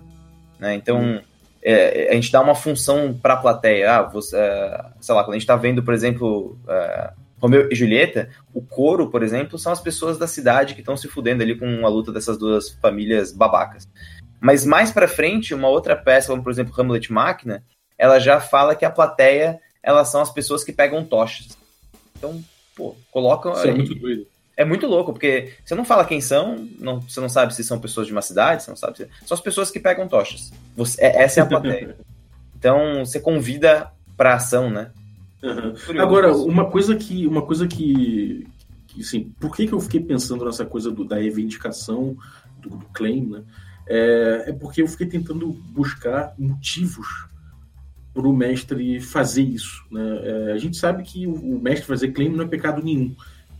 Né? 0.58 0.74
Então, 0.74 1.00
hum. 1.00 1.20
é, 1.62 2.08
a 2.10 2.14
gente 2.14 2.32
dá 2.32 2.40
uma 2.40 2.56
função 2.56 3.14
para 3.14 3.34
a 3.34 3.36
plateia. 3.36 3.98
Ah, 3.98 4.02
você, 4.02 4.36
é, 4.36 4.84
sei 5.00 5.14
lá, 5.14 5.22
quando 5.22 5.34
a 5.34 5.36
gente 5.36 5.44
está 5.44 5.54
vendo, 5.54 5.84
por 5.84 5.94
exemplo, 5.94 6.58
é, 6.68 7.12
Romeu 7.38 7.68
e 7.70 7.74
Julieta, 7.74 8.28
o 8.52 8.60
coro, 8.60 9.08
por 9.08 9.22
exemplo, 9.22 9.58
são 9.58 9.70
as 9.70 9.80
pessoas 9.80 10.18
da 10.18 10.26
cidade 10.26 10.74
que 10.74 10.80
estão 10.80 10.96
se 10.96 11.06
fudendo 11.06 11.44
ali 11.44 11.56
com 11.56 11.86
a 11.86 11.88
luta 11.88 12.10
dessas 12.10 12.36
duas 12.36 12.70
famílias 12.70 13.30
babacas. 13.30 13.88
Mas 14.40 14.66
mais 14.66 14.90
para 14.90 15.06
frente, 15.06 15.54
uma 15.54 15.68
outra 15.68 15.94
peça, 15.94 16.28
como 16.28 16.42
por 16.42 16.50
exemplo 16.50 16.74
Hamlet 16.76 17.12
Máquina, 17.12 17.62
ela 17.96 18.18
já 18.18 18.40
fala 18.40 18.74
que 18.74 18.84
a 18.84 18.90
plateia, 18.90 19.60
elas 19.82 20.08
são 20.08 20.20
as 20.20 20.30
pessoas 20.30 20.64
que 20.64 20.72
pegam 20.72 21.04
tochas. 21.04 21.56
Então, 22.18 22.42
pô, 22.74 22.96
colocam. 23.10 23.52
Isso 23.52 23.68
é 23.68 23.72
muito 23.72 23.94
doido. 23.94 24.26
É 24.56 24.64
muito 24.64 24.86
louco, 24.86 25.12
porque 25.12 25.52
você 25.64 25.74
não 25.74 25.84
fala 25.84 26.04
quem 26.04 26.20
são, 26.20 26.66
não, 26.78 27.00
você 27.00 27.20
não 27.20 27.28
sabe 27.28 27.54
se 27.54 27.62
são 27.62 27.78
pessoas 27.78 28.06
de 28.06 28.12
uma 28.12 28.22
cidade, 28.22 28.62
você 28.62 28.70
não 28.70 28.76
sabe 28.76 28.96
se... 28.96 29.08
São 29.26 29.34
as 29.34 29.40
pessoas 29.40 29.70
que 29.70 29.78
pegam 29.78 30.08
tochas. 30.08 30.50
Você, 30.74 31.04
é, 31.04 31.24
essa 31.24 31.40
é 31.40 31.42
a 31.42 31.46
plateia. 31.46 31.96
então, 32.56 33.04
você 33.04 33.20
convida 33.20 33.92
pra 34.16 34.34
ação, 34.34 34.70
né? 34.70 34.90
Uhum. 35.42 36.00
Agora, 36.00 36.34
uma 36.34 36.70
coisa 36.70 36.96
que. 36.96 37.26
Uma 37.26 37.42
coisa 37.42 37.68
que, 37.68 38.46
que 38.86 39.00
assim, 39.00 39.32
por 39.38 39.54
que, 39.54 39.66
que 39.66 39.72
eu 39.72 39.80
fiquei 39.80 40.00
pensando 40.00 40.44
nessa 40.44 40.64
coisa 40.64 40.90
do, 40.90 41.04
da 41.04 41.16
reivindicação, 41.16 42.16
do, 42.60 42.70
do 42.70 42.86
claim, 42.86 43.26
né? 43.26 43.42
É, 43.86 44.46
é, 44.48 44.52
porque 44.52 44.82
eu 44.82 44.88
fiquei 44.88 45.06
tentando 45.06 45.46
buscar 45.46 46.34
motivos 46.36 47.06
para 48.12 48.26
o 48.26 48.32
mestre 48.32 49.00
fazer 49.00 49.42
isso. 49.42 49.84
Né? 49.90 50.20
É, 50.22 50.52
a 50.52 50.58
gente 50.58 50.76
sabe 50.76 51.04
que 51.04 51.26
o, 51.26 51.34
o, 51.34 51.60
mestre 51.60 51.86
fazer 51.86 52.10
claim 52.10 52.30
não 52.30 52.44
é 52.44 52.48
pecado 52.48 52.82
nenhum. 52.82 53.14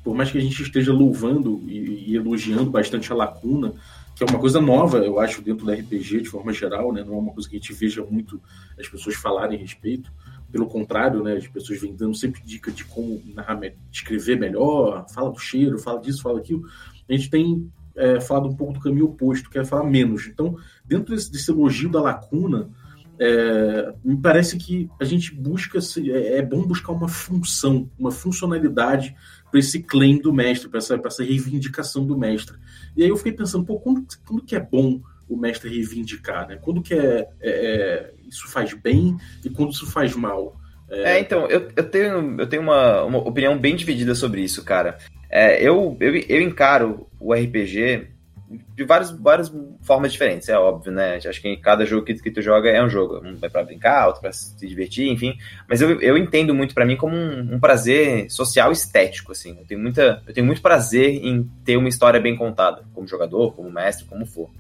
Por 0.07 0.15
mais 0.15 0.31
que 0.31 0.39
a 0.39 0.41
gente 0.41 0.63
esteja 0.63 0.93
louvando 0.93 1.61
e, 1.67 2.13
e, 2.13 2.15
elogiando 2.15 2.71
bastante 2.71 3.11
a 3.11 3.17
lacuna, 3.17 3.75
que 4.15 4.23
é 4.23 4.27
uma 4.31 4.39
coisa 4.39 4.61
nova, 4.61 4.99
eu 4.99 5.19
acho, 5.19 5.43
dentro 5.43 5.67
da 5.67 5.75
RPG 5.75 6.21
de 6.21 6.29
forma 6.29 6.53
geral, 6.53 6.93
né? 6.93 7.03
não 7.03 7.15
é 7.15 7.19
uma 7.19 7.33
coisa 7.33 7.51
que 7.51 7.57
a 7.57 7.59
gente 7.59 7.73
veja 7.73 8.05
muito 8.09 8.41
as 8.79 8.89
pessoas 8.89 9.17
falarem 9.17 9.59
a 9.59 9.61
respeito. 9.61 10.13
Pelo 10.53 10.69
contrário, 10.69 11.25
né, 11.25 11.33
as 11.33 11.49
pessoas 11.49 11.81
vêm 11.81 11.93
dando 11.93 12.15
sempre 12.15 12.41
dica 12.45 12.71
de 12.71 12.85
como 12.85 13.21
narrar, 13.35 13.59
escrever 13.91 14.39
melhor, 14.39 15.05
fala 15.13 15.33
do 15.33 15.41
cheiro, 15.41 15.77
fala 15.77 16.01
disso, 16.01 16.23
fala 16.23 16.39
aquilo. 16.39 16.63
A 17.09 17.13
gente 17.13 17.29
tem 17.29 17.69
é, 17.97 18.21
falado 18.21 18.47
um 18.47 18.55
pouco 18.55 18.75
do 18.75 18.81
caminho 18.81 19.07
oposto, 19.07 19.51
que 19.51 19.59
é 19.59 19.65
falar 19.65 19.91
menos. 19.91 20.29
Então, 20.29 20.57
dentro 20.85 21.17
desse, 21.17 21.33
desse 21.33 21.51
elogio 21.51 21.91
da 21.91 22.01
lacuna, 22.01 22.71
é, 23.19 23.95
me 24.05 24.17
parece 24.17 24.57
que 24.57 24.89
a 25.01 25.05
gente 25.05 25.35
busca, 25.35 25.81
é, 25.99 26.39
é 26.39 26.43
bom 26.43 26.63
buscar 26.63 26.93
uma 26.93 27.09
função, 27.09 27.91
uma 27.99 28.13
funcionalidade 28.13 29.17
para 29.51 29.61
esse 29.61 29.83
claim 29.83 30.19
do 30.19 30.33
mestre, 30.33 30.69
para 30.69 30.79
essa, 30.79 31.01
essa 31.05 31.25
reivindicação 31.25 32.07
do 32.07 32.19
mestre. 32.19 32.57
E 32.97 33.03
aí 33.03 33.09
eu 33.09 33.17
fiquei 33.17 33.33
pensando, 33.33 33.65
pô, 33.65 33.79
quando, 33.79 34.05
quando 34.27 34.43
que 34.43 34.57
é 34.57 34.61
bom 34.61 35.01
o 35.29 35.37
mestre 35.37 35.71
reivindicar, 35.71 36.49
né? 36.49 36.57
Quando 36.57 36.83
que 36.83 36.95
é, 36.95 37.29
é, 37.41 37.51
é 37.51 38.13
isso 38.29 38.49
faz 38.49 38.73
bem 38.75 39.17
e 39.45 39.51
quando 39.51 39.73
isso 39.73 39.87
faz 39.87 40.15
mal? 40.15 40.57
É, 40.89 41.17
é 41.17 41.21
então, 41.21 41.47
eu, 41.47 41.69
eu 41.75 41.85
tenho, 41.85 42.41
eu 42.41 42.47
tenho 42.47 42.63
uma, 42.63 43.03
uma 43.05 43.19
opinião 43.19 43.59
bem 43.59 43.75
dividida 43.75 44.15
sobre 44.15 44.43
isso, 44.43 44.65
cara. 44.65 44.99
É, 45.29 45.61
eu, 45.61 45.97
eu, 46.01 46.15
eu 46.15 46.41
encaro 46.41 47.09
o 47.19 47.35
RPG 47.35 48.09
de 48.49 48.85
várias, 48.85 49.11
várias 49.11 49.53
formas 49.83 50.13
diferentes, 50.13 50.49
é 50.49 50.59
óbvio, 50.59 50.93
né? 50.93 51.17
Acho 51.17 51.41
que 51.41 51.57
cada 51.57 51.85
jogo 51.85 52.05
que, 52.05 52.15
que 52.15 52.31
tu 52.31 52.41
joga 52.41 52.71
é 52.71 52.83
um 52.83 52.89
jogo. 52.89 53.21
Um 53.25 53.37
é 53.43 53.49
pra 53.49 53.65
brincar, 53.65 54.07
outro 54.07 54.21
pra 54.21 54.33
se 54.33 54.67
divertir, 54.67 55.09
enfim. 55.09 55.37
Mas 55.69 55.81
eu, 55.81 56.01
eu 56.01 56.17
entendo 56.17 56.55
muito 56.55 56.75
para 56.75 56.87
mim 56.87 56.97
como 56.97 57.17
um, 57.17 57.55
um, 57.55 57.61
prazer 57.61 58.31
social 58.31 58.71
estético, 58.71 59.33
assim. 59.33 59.57
Eu 59.59 59.67
tenho, 59.67 59.81
muita, 59.81 60.23
eu 60.27 60.35
tenho 60.35 60.47
muito 60.47 60.63
prazer 60.63 61.25
em 61.25 61.43
ter 61.65 61.77
uma 61.77 61.89
história 61.89 62.21
bem 62.21 62.37
contada, 62.37 62.85
como 62.95 63.09
jogador, 63.09 63.53
como 63.55 63.71
mestre, 63.71 64.07
como 64.07 64.25
for 64.25 64.51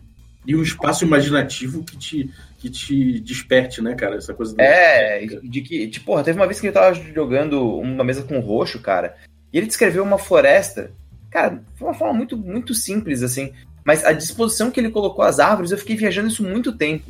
e 0.46 0.54
um 0.54 0.62
espaço 0.62 1.04
imaginativo 1.04 1.82
que 1.82 1.96
te, 1.96 2.30
que 2.56 2.70
te 2.70 3.18
desperte, 3.20 3.82
né, 3.82 3.94
cara? 3.94 4.16
Essa 4.16 4.32
coisa. 4.32 4.54
É, 4.58 5.26
de 5.26 5.60
que, 5.60 5.88
tipo, 5.88 6.06
porra, 6.06 6.22
teve 6.22 6.38
uma 6.38 6.46
vez 6.46 6.60
que 6.60 6.66
ele 6.66 6.72
tava 6.72 6.94
jogando 6.94 7.78
uma 7.78 8.04
mesa 8.04 8.22
com 8.22 8.38
roxo, 8.38 8.78
cara, 8.78 9.16
e 9.52 9.58
ele 9.58 9.66
descreveu 9.66 10.04
uma 10.04 10.18
floresta. 10.18 10.92
Cara, 11.30 11.62
foi 11.74 11.88
uma 11.88 11.94
forma 11.94 12.14
muito, 12.14 12.36
muito 12.36 12.72
simples, 12.72 13.22
assim. 13.22 13.52
Mas 13.86 14.04
a 14.04 14.10
disposição 14.10 14.68
que 14.68 14.80
ele 14.80 14.90
colocou 14.90 15.24
as 15.24 15.38
árvores, 15.38 15.70
eu 15.70 15.78
fiquei 15.78 15.94
viajando 15.94 16.26
isso 16.26 16.42
muito 16.42 16.72
tempo. 16.72 17.04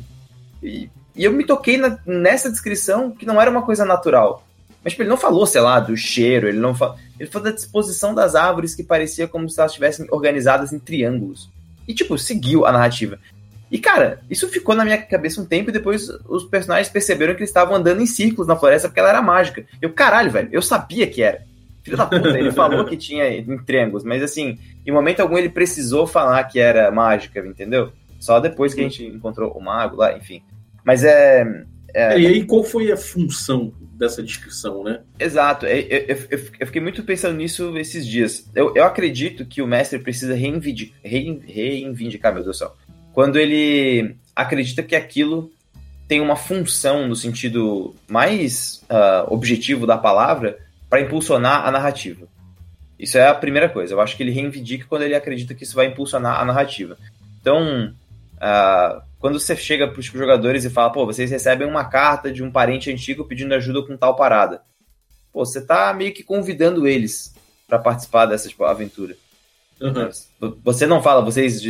E, 0.61 0.87
e 1.15 1.23
eu 1.23 1.31
me 1.31 1.43
toquei 1.43 1.75
na, 1.75 1.97
nessa 2.05 2.51
descrição 2.51 3.09
que 3.09 3.25
não 3.25 3.41
era 3.41 3.49
uma 3.49 3.63
coisa 3.63 3.83
natural. 3.83 4.45
Mas, 4.83 4.93
tipo, 4.93 5.01
ele 5.01 5.09
não 5.09 5.17
falou, 5.17 5.47
sei 5.47 5.59
lá, 5.59 5.79
do 5.79 5.97
cheiro, 5.97 6.47
ele 6.47 6.59
não 6.59 6.75
falou. 6.75 6.95
Ele 7.19 7.27
falou 7.31 7.49
da 7.49 7.55
disposição 7.55 8.13
das 8.13 8.35
árvores 8.35 8.75
que 8.75 8.83
parecia 8.83 9.27
como 9.27 9.49
se 9.49 9.59
elas 9.59 9.71
estivessem 9.71 10.05
organizadas 10.11 10.71
em 10.71 10.77
triângulos. 10.77 11.49
E, 11.87 11.95
tipo, 11.95 12.15
seguiu 12.15 12.63
a 12.63 12.71
narrativa. 12.71 13.17
E, 13.71 13.79
cara, 13.79 14.21
isso 14.29 14.47
ficou 14.47 14.75
na 14.75 14.85
minha 14.85 15.01
cabeça 15.01 15.41
um 15.41 15.45
tempo 15.45 15.71
e 15.71 15.73
depois 15.73 16.07
os 16.29 16.43
personagens 16.43 16.89
perceberam 16.89 17.33
que 17.33 17.39
eles 17.39 17.49
estavam 17.49 17.75
andando 17.75 18.03
em 18.03 18.05
círculos 18.05 18.47
na 18.47 18.55
floresta 18.55 18.87
porque 18.87 18.99
ela 18.99 19.09
era 19.09 19.21
mágica. 19.21 19.65
Eu, 19.81 19.91
caralho, 19.91 20.29
velho, 20.29 20.49
eu 20.51 20.61
sabia 20.61 21.07
que 21.07 21.23
era. 21.23 21.41
Filho 21.87 21.97
da 21.97 22.05
puta, 22.05 22.37
ele 22.37 22.51
falou 22.51 22.83
que 22.83 22.97
tinha 22.97 23.29
em 23.29 23.57
triângulos, 23.59 24.03
mas 24.03 24.21
assim, 24.21 24.59
em 24.85 24.91
momento 24.91 25.21
algum 25.21 25.37
ele 25.37 25.47
precisou 25.47 26.05
falar 26.05 26.43
que 26.43 26.59
era 26.59 26.91
mágica, 26.91 27.39
entendeu? 27.39 27.93
Só 28.19 28.41
depois 28.41 28.73
que 28.73 28.81
a 28.81 28.83
gente 28.83 29.05
encontrou 29.05 29.51
o 29.51 29.61
mago 29.61 29.95
lá, 29.95 30.17
enfim. 30.17 30.41
Mas 30.83 31.05
é. 31.05 31.45
é... 31.93 32.19
E 32.19 32.27
aí, 32.27 32.43
qual 32.43 32.61
foi 32.61 32.91
a 32.91 32.97
função 32.97 33.71
dessa 33.93 34.21
descrição, 34.21 34.83
né? 34.83 34.99
Exato. 35.17 35.65
Eu, 35.65 35.77
eu, 35.77 36.05
eu, 36.29 36.39
eu, 36.59 36.67
fiquei 36.67 36.81
muito 36.81 37.03
pensando 37.03 37.37
nisso 37.37 37.77
esses 37.77 38.05
dias. 38.05 38.49
Eu, 38.53 38.73
eu 38.75 38.83
acredito 38.83 39.45
que 39.45 39.61
o 39.61 39.67
mestre 39.67 39.97
precisa 39.97 40.35
reivindicar, 40.35 40.99
reivindicar, 41.03 42.33
meu 42.33 42.43
Deus 42.43 42.57
do 42.57 42.59
céu, 42.59 42.75
quando 43.13 43.39
ele 43.39 44.15
acredita 44.35 44.83
que 44.83 44.95
aquilo 44.95 45.51
tem 46.07 46.21
uma 46.21 46.35
função 46.35 47.07
no 47.07 47.15
sentido 47.15 47.95
mais 48.07 48.83
uh, 48.89 49.33
objetivo 49.33 49.85
da 49.85 49.97
palavra 49.97 50.57
para 50.89 51.01
impulsionar 51.01 51.65
a 51.65 51.71
narrativa. 51.71 52.27
Isso 52.97 53.17
é 53.17 53.27
a 53.27 53.35
primeira 53.35 53.69
coisa. 53.69 53.93
Eu 53.93 54.01
acho 54.01 54.17
que 54.17 54.23
ele 54.23 54.31
reivindica 54.31 54.85
quando 54.87 55.03
ele 55.03 55.15
acredita 55.15 55.53
que 55.53 55.63
isso 55.63 55.75
vai 55.75 55.87
impulsionar 55.87 56.39
a 56.39 56.45
narrativa. 56.45 56.97
Então, 57.39 57.93
uh, 58.35 59.01
quando 59.19 59.39
você 59.39 59.55
chega 59.55 59.87
para 59.87 59.99
os 59.99 60.05
jogadores 60.05 60.65
e 60.65 60.69
fala, 60.69 60.91
pô, 60.91 61.05
vocês 61.05 61.29
recebem 61.29 61.67
uma 61.67 61.85
carta 61.85 62.31
de 62.31 62.43
um 62.43 62.51
parente 62.51 62.91
antigo 62.91 63.25
pedindo 63.25 63.53
ajuda 63.53 63.85
com 63.85 63.97
tal 63.97 64.15
parada. 64.15 64.61
Pô, 65.31 65.45
você 65.45 65.61
tá 65.61 65.93
meio 65.93 66.13
que 66.13 66.23
convidando 66.23 66.87
eles 66.87 67.33
para 67.67 67.79
participar 67.79 68.25
dessa 68.25 68.47
tipo, 68.47 68.63
aventura. 68.63 69.15
Uhum. 69.79 70.09
Você 70.63 70.87
não 70.87 71.03
fala, 71.03 71.21
vocês 71.21 71.61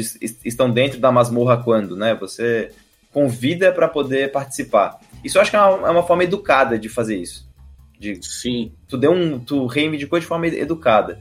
estão 0.45 0.71
dentro 0.71 0.99
da 0.99 1.11
masmorra 1.11 1.61
quando, 1.61 1.95
né? 1.95 2.15
Você 2.15 2.71
convida 3.11 3.71
para 3.71 3.87
poder 3.87 4.31
participar. 4.31 4.99
Isso 5.23 5.37
eu 5.37 5.41
acho 5.41 5.51
que 5.51 5.57
é 5.57 5.61
uma, 5.61 5.87
é 5.87 5.91
uma, 5.91 6.03
forma 6.03 6.23
educada 6.23 6.77
de 6.77 6.87
fazer 6.87 7.17
isso. 7.17 7.46
De, 7.99 8.23
Sim. 8.25 8.71
Tu 8.87 8.97
deu 8.97 9.11
um, 9.11 9.39
tu 9.39 9.65
reivindicou 9.65 10.19
de 10.19 10.25
forma 10.25 10.47
educada. 10.47 11.19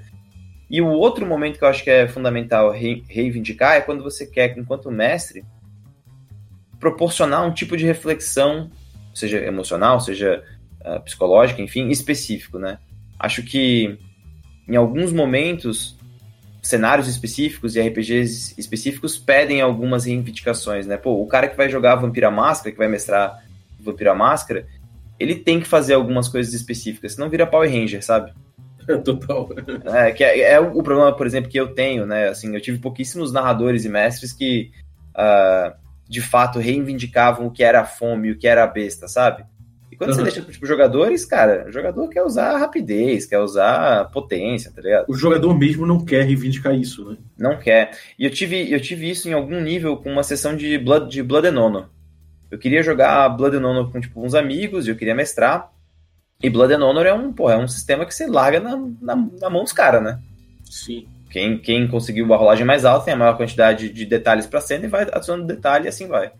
E 0.68 0.82
o 0.82 0.88
outro 0.88 1.24
momento 1.24 1.58
que 1.58 1.64
eu 1.64 1.68
acho 1.68 1.84
que 1.84 1.90
é 1.90 2.08
fundamental 2.08 2.72
reivindicar 2.72 3.76
é 3.76 3.80
quando 3.80 4.02
você 4.02 4.26
quer, 4.26 4.56
enquanto 4.58 4.90
mestre, 4.90 5.44
proporcionar 6.80 7.46
um 7.46 7.52
tipo 7.52 7.76
de 7.76 7.86
reflexão, 7.86 8.70
seja 9.14 9.38
emocional, 9.38 10.00
seja 10.00 10.42
uh, 10.84 11.00
psicológica, 11.02 11.62
enfim, 11.62 11.88
específico, 11.88 12.58
né? 12.58 12.78
Acho 13.18 13.42
que 13.42 13.96
em 14.68 14.76
alguns 14.76 15.12
momentos 15.12 15.96
cenários 16.60 17.06
específicos 17.06 17.76
e 17.76 17.80
RPGs 17.80 18.54
específicos 18.58 19.16
pedem 19.16 19.60
algumas 19.60 20.04
reivindicações, 20.04 20.86
né? 20.86 20.96
Pô, 20.96 21.22
o 21.22 21.26
cara 21.26 21.48
que 21.48 21.56
vai 21.56 21.70
jogar 21.70 21.94
Vampira 21.94 22.30
Máscara, 22.30 22.72
que 22.72 22.78
vai 22.78 22.88
mestrar 22.88 23.44
Vampira 23.78 24.14
Máscara, 24.14 24.66
ele 25.18 25.34
tem 25.34 25.60
que 25.60 25.66
fazer 25.66 25.94
algumas 25.94 26.28
coisas 26.28 26.52
específicas, 26.52 27.14
senão 27.14 27.30
vira 27.30 27.46
Power 27.46 27.70
Ranger, 27.70 28.04
sabe? 28.04 28.32
Total. 29.04 29.48
É, 29.84 30.12
que 30.12 30.22
é, 30.22 30.52
é, 30.52 30.60
o 30.60 30.82
problema, 30.82 31.14
por 31.14 31.26
exemplo, 31.26 31.50
que 31.50 31.58
eu 31.58 31.74
tenho, 31.74 32.06
né? 32.06 32.28
Assim, 32.28 32.54
eu 32.54 32.60
tive 32.60 32.78
pouquíssimos 32.78 33.32
narradores 33.32 33.84
e 33.84 33.88
mestres 33.88 34.32
que 34.32 34.70
uh, 35.16 35.74
de 36.08 36.20
fato 36.20 36.58
reivindicavam 36.58 37.46
o 37.46 37.50
que 37.50 37.64
era 37.64 37.80
a 37.80 37.84
fome 37.84 38.28
e 38.28 38.32
o 38.32 38.38
que 38.38 38.46
era 38.46 38.62
a 38.62 38.66
besta, 38.66 39.08
sabe? 39.08 39.44
E 39.90 39.96
quando 39.96 40.10
uhum. 40.10 40.16
você 40.16 40.22
deixa 40.22 40.42
para 40.42 40.52
tipo, 40.52 40.66
jogadores, 40.66 41.24
cara, 41.24 41.66
o 41.68 41.72
jogador 41.72 42.08
quer 42.08 42.22
usar 42.22 42.58
rapidez, 42.58 43.24
quer 43.26 43.38
usar 43.38 44.04
potência, 44.10 44.70
tá 44.70 44.82
ligado? 44.82 45.06
O 45.08 45.14
jogador 45.14 45.56
mesmo 45.56 45.86
não 45.86 46.04
quer 46.04 46.24
reivindicar 46.24 46.74
isso, 46.74 47.10
né? 47.10 47.16
Não 47.36 47.58
quer. 47.58 47.96
E 48.18 48.24
eu 48.24 48.30
tive, 48.30 48.70
eu 48.70 48.80
tive 48.80 49.10
isso 49.10 49.28
em 49.28 49.32
algum 49.32 49.60
nível 49.60 49.96
com 49.96 50.12
uma 50.12 50.22
sessão 50.22 50.54
de 50.54 50.78
Blood, 50.78 51.10
de 51.10 51.22
Blood 51.22 51.48
and 51.48 51.60
Honor. 51.60 51.88
Eu 52.50 52.58
queria 52.58 52.82
jogar 52.82 53.28
Blood 53.30 53.56
and 53.56 53.66
Honor 53.66 53.90
com 53.90 54.00
tipo, 54.00 54.24
uns 54.24 54.34
amigos, 54.34 54.86
e 54.86 54.90
eu 54.90 54.96
queria 54.96 55.14
mestrar. 55.14 55.70
E 56.42 56.50
Blood 56.50 56.74
and 56.74 56.84
Honor 56.84 57.06
é 57.06 57.14
um, 57.14 57.32
porra, 57.32 57.54
é 57.54 57.58
um 57.58 57.68
sistema 57.68 58.04
que 58.04 58.14
você 58.14 58.26
larga 58.26 58.60
na, 58.60 58.76
na, 59.00 59.16
na 59.16 59.50
mão 59.50 59.64
dos 59.64 59.72
caras, 59.72 60.02
né? 60.02 60.20
Sim. 60.64 61.06
Quem, 61.30 61.58
quem 61.58 61.88
conseguiu 61.88 62.32
a 62.32 62.36
rolagem 62.36 62.64
mais 62.64 62.84
alta 62.84 63.06
tem 63.06 63.14
a 63.14 63.16
maior 63.16 63.36
quantidade 63.36 63.90
de 63.90 64.06
detalhes 64.06 64.46
para 64.46 64.60
cena 64.60 64.84
e 64.86 64.88
vai 64.88 65.02
adicionando 65.02 65.46
detalhe 65.46 65.86
e 65.86 65.88
assim 65.88 66.06
vai. 66.06 66.32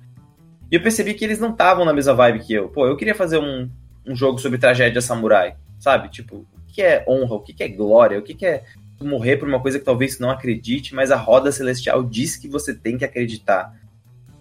E 0.70 0.76
eu 0.76 0.82
percebi 0.82 1.14
que 1.14 1.24
eles 1.24 1.38
não 1.38 1.50
estavam 1.50 1.84
na 1.84 1.92
mesma 1.92 2.14
vibe 2.14 2.40
que 2.40 2.52
eu. 2.52 2.68
Pô, 2.68 2.86
eu 2.86 2.96
queria 2.96 3.14
fazer 3.14 3.38
um, 3.38 3.68
um 4.06 4.14
jogo 4.14 4.38
sobre 4.38 4.58
tragédia 4.58 5.00
samurai, 5.00 5.56
sabe? 5.78 6.08
Tipo, 6.08 6.36
o 6.36 6.72
que 6.72 6.82
é 6.82 7.04
honra, 7.08 7.34
o 7.34 7.40
que 7.40 7.62
é 7.62 7.68
glória, 7.68 8.18
o 8.18 8.22
que 8.22 8.44
é 8.44 8.64
morrer 9.00 9.36
por 9.36 9.48
uma 9.48 9.60
coisa 9.60 9.78
que 9.78 9.84
talvez 9.84 10.18
não 10.18 10.30
acredite, 10.30 10.94
mas 10.94 11.10
a 11.10 11.16
roda 11.16 11.52
celestial 11.52 12.02
diz 12.02 12.36
que 12.36 12.48
você 12.48 12.74
tem 12.74 12.96
que 12.96 13.04
acreditar. 13.04 13.74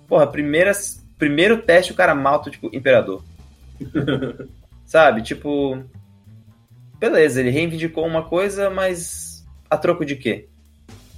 Porra, 0.08 0.26
primeiras, 0.26 1.05
primeiro 1.18 1.62
teste 1.62 1.92
o 1.92 1.96
cara 1.96 2.16
malta, 2.16 2.50
tipo, 2.50 2.70
imperador. 2.76 3.24
sabe? 4.86 5.22
Tipo, 5.22 5.84
beleza, 7.00 7.40
ele 7.40 7.50
reivindicou 7.50 8.06
uma 8.06 8.24
coisa, 8.24 8.70
mas 8.70 9.46
a 9.70 9.78
troco 9.78 10.06
de 10.06 10.16
quê? 10.16 10.48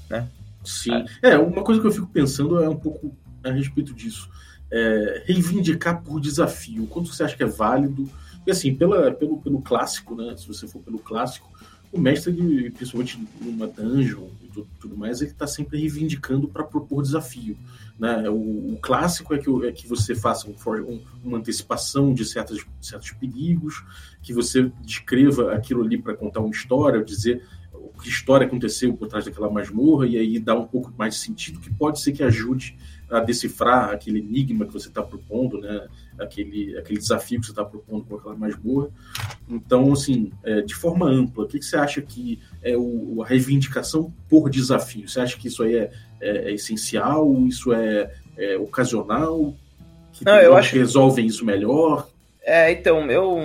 Né? 0.09 0.27
Sim. 0.63 1.05
É, 1.21 1.37
uma 1.37 1.63
coisa 1.63 1.79
que 1.81 1.87
eu 1.87 1.91
fico 1.91 2.07
pensando 2.07 2.61
é 2.61 2.69
um 2.69 2.75
pouco 2.75 3.15
a 3.43 3.51
respeito 3.51 3.93
disso 3.93 4.29
é, 4.71 5.23
reivindicar 5.25 6.01
por 6.01 6.19
desafio? 6.19 6.87
Quanto 6.87 7.13
você 7.13 7.23
acha 7.23 7.35
que 7.35 7.43
é 7.43 7.47
válido? 7.47 8.09
E 8.45 8.51
assim, 8.51 8.73
pela, 8.73 9.11
pelo, 9.11 9.41
pelo 9.41 9.61
clássico, 9.61 10.15
né? 10.15 10.35
Se 10.37 10.47
você 10.47 10.67
for 10.67 10.81
pelo 10.81 10.99
clássico, 10.99 11.49
o 11.91 11.99
mestre, 11.99 12.71
principalmente 12.71 13.19
numa 13.41 13.67
dungeon 13.67 14.27
e 14.43 14.47
tudo, 14.47 14.67
tudo 14.79 14.97
mais, 14.97 15.21
ele 15.21 15.31
está 15.31 15.47
sempre 15.47 15.79
reivindicando 15.79 16.47
para 16.47 16.63
propor 16.63 17.01
desafio. 17.01 17.57
Né? 17.99 18.29
O, 18.29 18.73
o, 18.73 18.79
clássico 18.79 19.33
é 19.33 19.39
que, 19.39 19.49
é 19.65 19.71
que 19.71 19.87
você 19.87 20.13
faça 20.13 20.47
um, 20.47 21.01
uma 21.23 21.37
antecipação 21.37 22.13
de 22.13 22.23
certos, 22.25 22.65
certos 22.79 23.11
perigos, 23.11 23.83
que 24.21 24.33
você 24.33 24.71
descreva 24.81 25.53
aquilo 25.53 25.83
ali 25.83 25.97
para 25.97 26.15
contar 26.15 26.41
uma 26.41 26.51
história, 26.51 27.03
dizer 27.03 27.43
que 28.01 28.09
história 28.09 28.45
aconteceu 28.45 28.93
por 28.95 29.07
trás 29.07 29.25
daquela 29.25 29.49
masmorra, 29.49 30.07
e 30.07 30.17
aí 30.17 30.39
dá 30.39 30.55
um 30.55 30.65
pouco 30.65 30.93
mais 30.97 31.15
de 31.15 31.21
sentido, 31.21 31.59
que 31.59 31.73
pode 31.73 31.99
ser 31.99 32.11
que 32.11 32.23
ajude 32.23 32.77
a 33.09 33.19
decifrar 33.19 33.89
aquele 33.89 34.19
enigma 34.19 34.65
que 34.65 34.73
você 34.73 34.89
está 34.89 35.01
propondo, 35.01 35.59
né? 35.59 35.87
aquele, 36.19 36.77
aquele 36.77 36.99
desafio 36.99 37.39
que 37.39 37.45
você 37.45 37.51
está 37.51 37.63
propondo 37.63 38.05
com 38.05 38.15
aquela 38.15 38.35
masmorra. 38.35 38.89
Então, 39.47 39.93
assim, 39.93 40.31
é, 40.43 40.61
de 40.61 40.75
forma 40.75 41.09
ampla, 41.09 41.45
o 41.45 41.47
que, 41.47 41.59
que 41.59 41.65
você 41.65 41.77
acha 41.77 42.01
que 42.01 42.39
é 42.61 42.75
o, 42.75 43.21
a 43.23 43.25
reivindicação 43.25 44.13
por 44.27 44.49
desafio? 44.49 45.07
Você 45.07 45.19
acha 45.21 45.37
que 45.37 45.47
isso 45.47 45.63
aí 45.63 45.75
é, 45.75 45.91
é, 46.21 46.49
é 46.49 46.53
essencial? 46.53 47.31
Isso 47.47 47.73
é, 47.73 48.11
é 48.37 48.57
ocasional? 48.57 49.53
Que 50.13 50.25
Não, 50.25 50.37
eu 50.37 50.55
acho 50.55 50.71
que 50.71 50.79
resolvem 50.79 51.25
isso 51.25 51.45
melhor? 51.45 52.07
É, 52.41 52.71
então, 52.71 53.09
eu, 53.11 53.39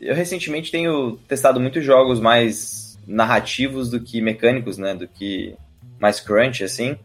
eu 0.00 0.14
recentemente 0.14 0.70
tenho 0.70 1.16
testado 1.28 1.60
muitos 1.60 1.84
jogos 1.84 2.20
mais 2.20 2.98
narrativos 3.06 3.90
do 3.90 4.00
que 4.00 4.20
mecânicos, 4.20 4.78
né? 4.78 4.94
Do 4.94 5.06
que 5.06 5.54
mais 6.00 6.20
crunch, 6.20 6.64
assim. 6.64 6.96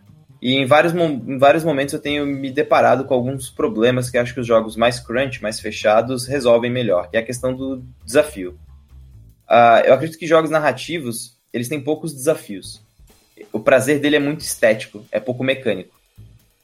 E 0.41 0.55
em 0.55 0.65
vários, 0.65 0.93
em 0.93 1.37
vários 1.37 1.63
momentos 1.63 1.93
eu 1.93 1.99
tenho 1.99 2.25
me 2.25 2.49
deparado 2.49 3.03
com 3.03 3.13
alguns 3.13 3.49
problemas 3.49 4.09
que 4.09 4.17
acho 4.17 4.33
que 4.33 4.39
os 4.39 4.47
jogos 4.47 4.77
mais 4.77 4.99
crunch, 4.99 5.41
mais 5.41 5.59
fechados, 5.59 6.25
resolvem 6.25 6.71
melhor, 6.71 7.09
que 7.09 7.17
é 7.17 7.19
a 7.19 7.25
questão 7.25 7.53
do 7.53 7.83
desafio. 8.05 8.57
Uh, 9.49 9.83
eu 9.85 9.93
acredito 9.93 10.17
que 10.17 10.27
jogos 10.27 10.49
narrativos, 10.49 11.37
eles 11.51 11.67
têm 11.67 11.81
poucos 11.81 12.13
desafios. 12.13 12.81
O 13.51 13.59
prazer 13.59 13.99
dele 13.99 14.15
é 14.15 14.19
muito 14.19 14.41
estético, 14.41 15.05
é 15.11 15.19
pouco 15.19 15.43
mecânico. 15.43 15.99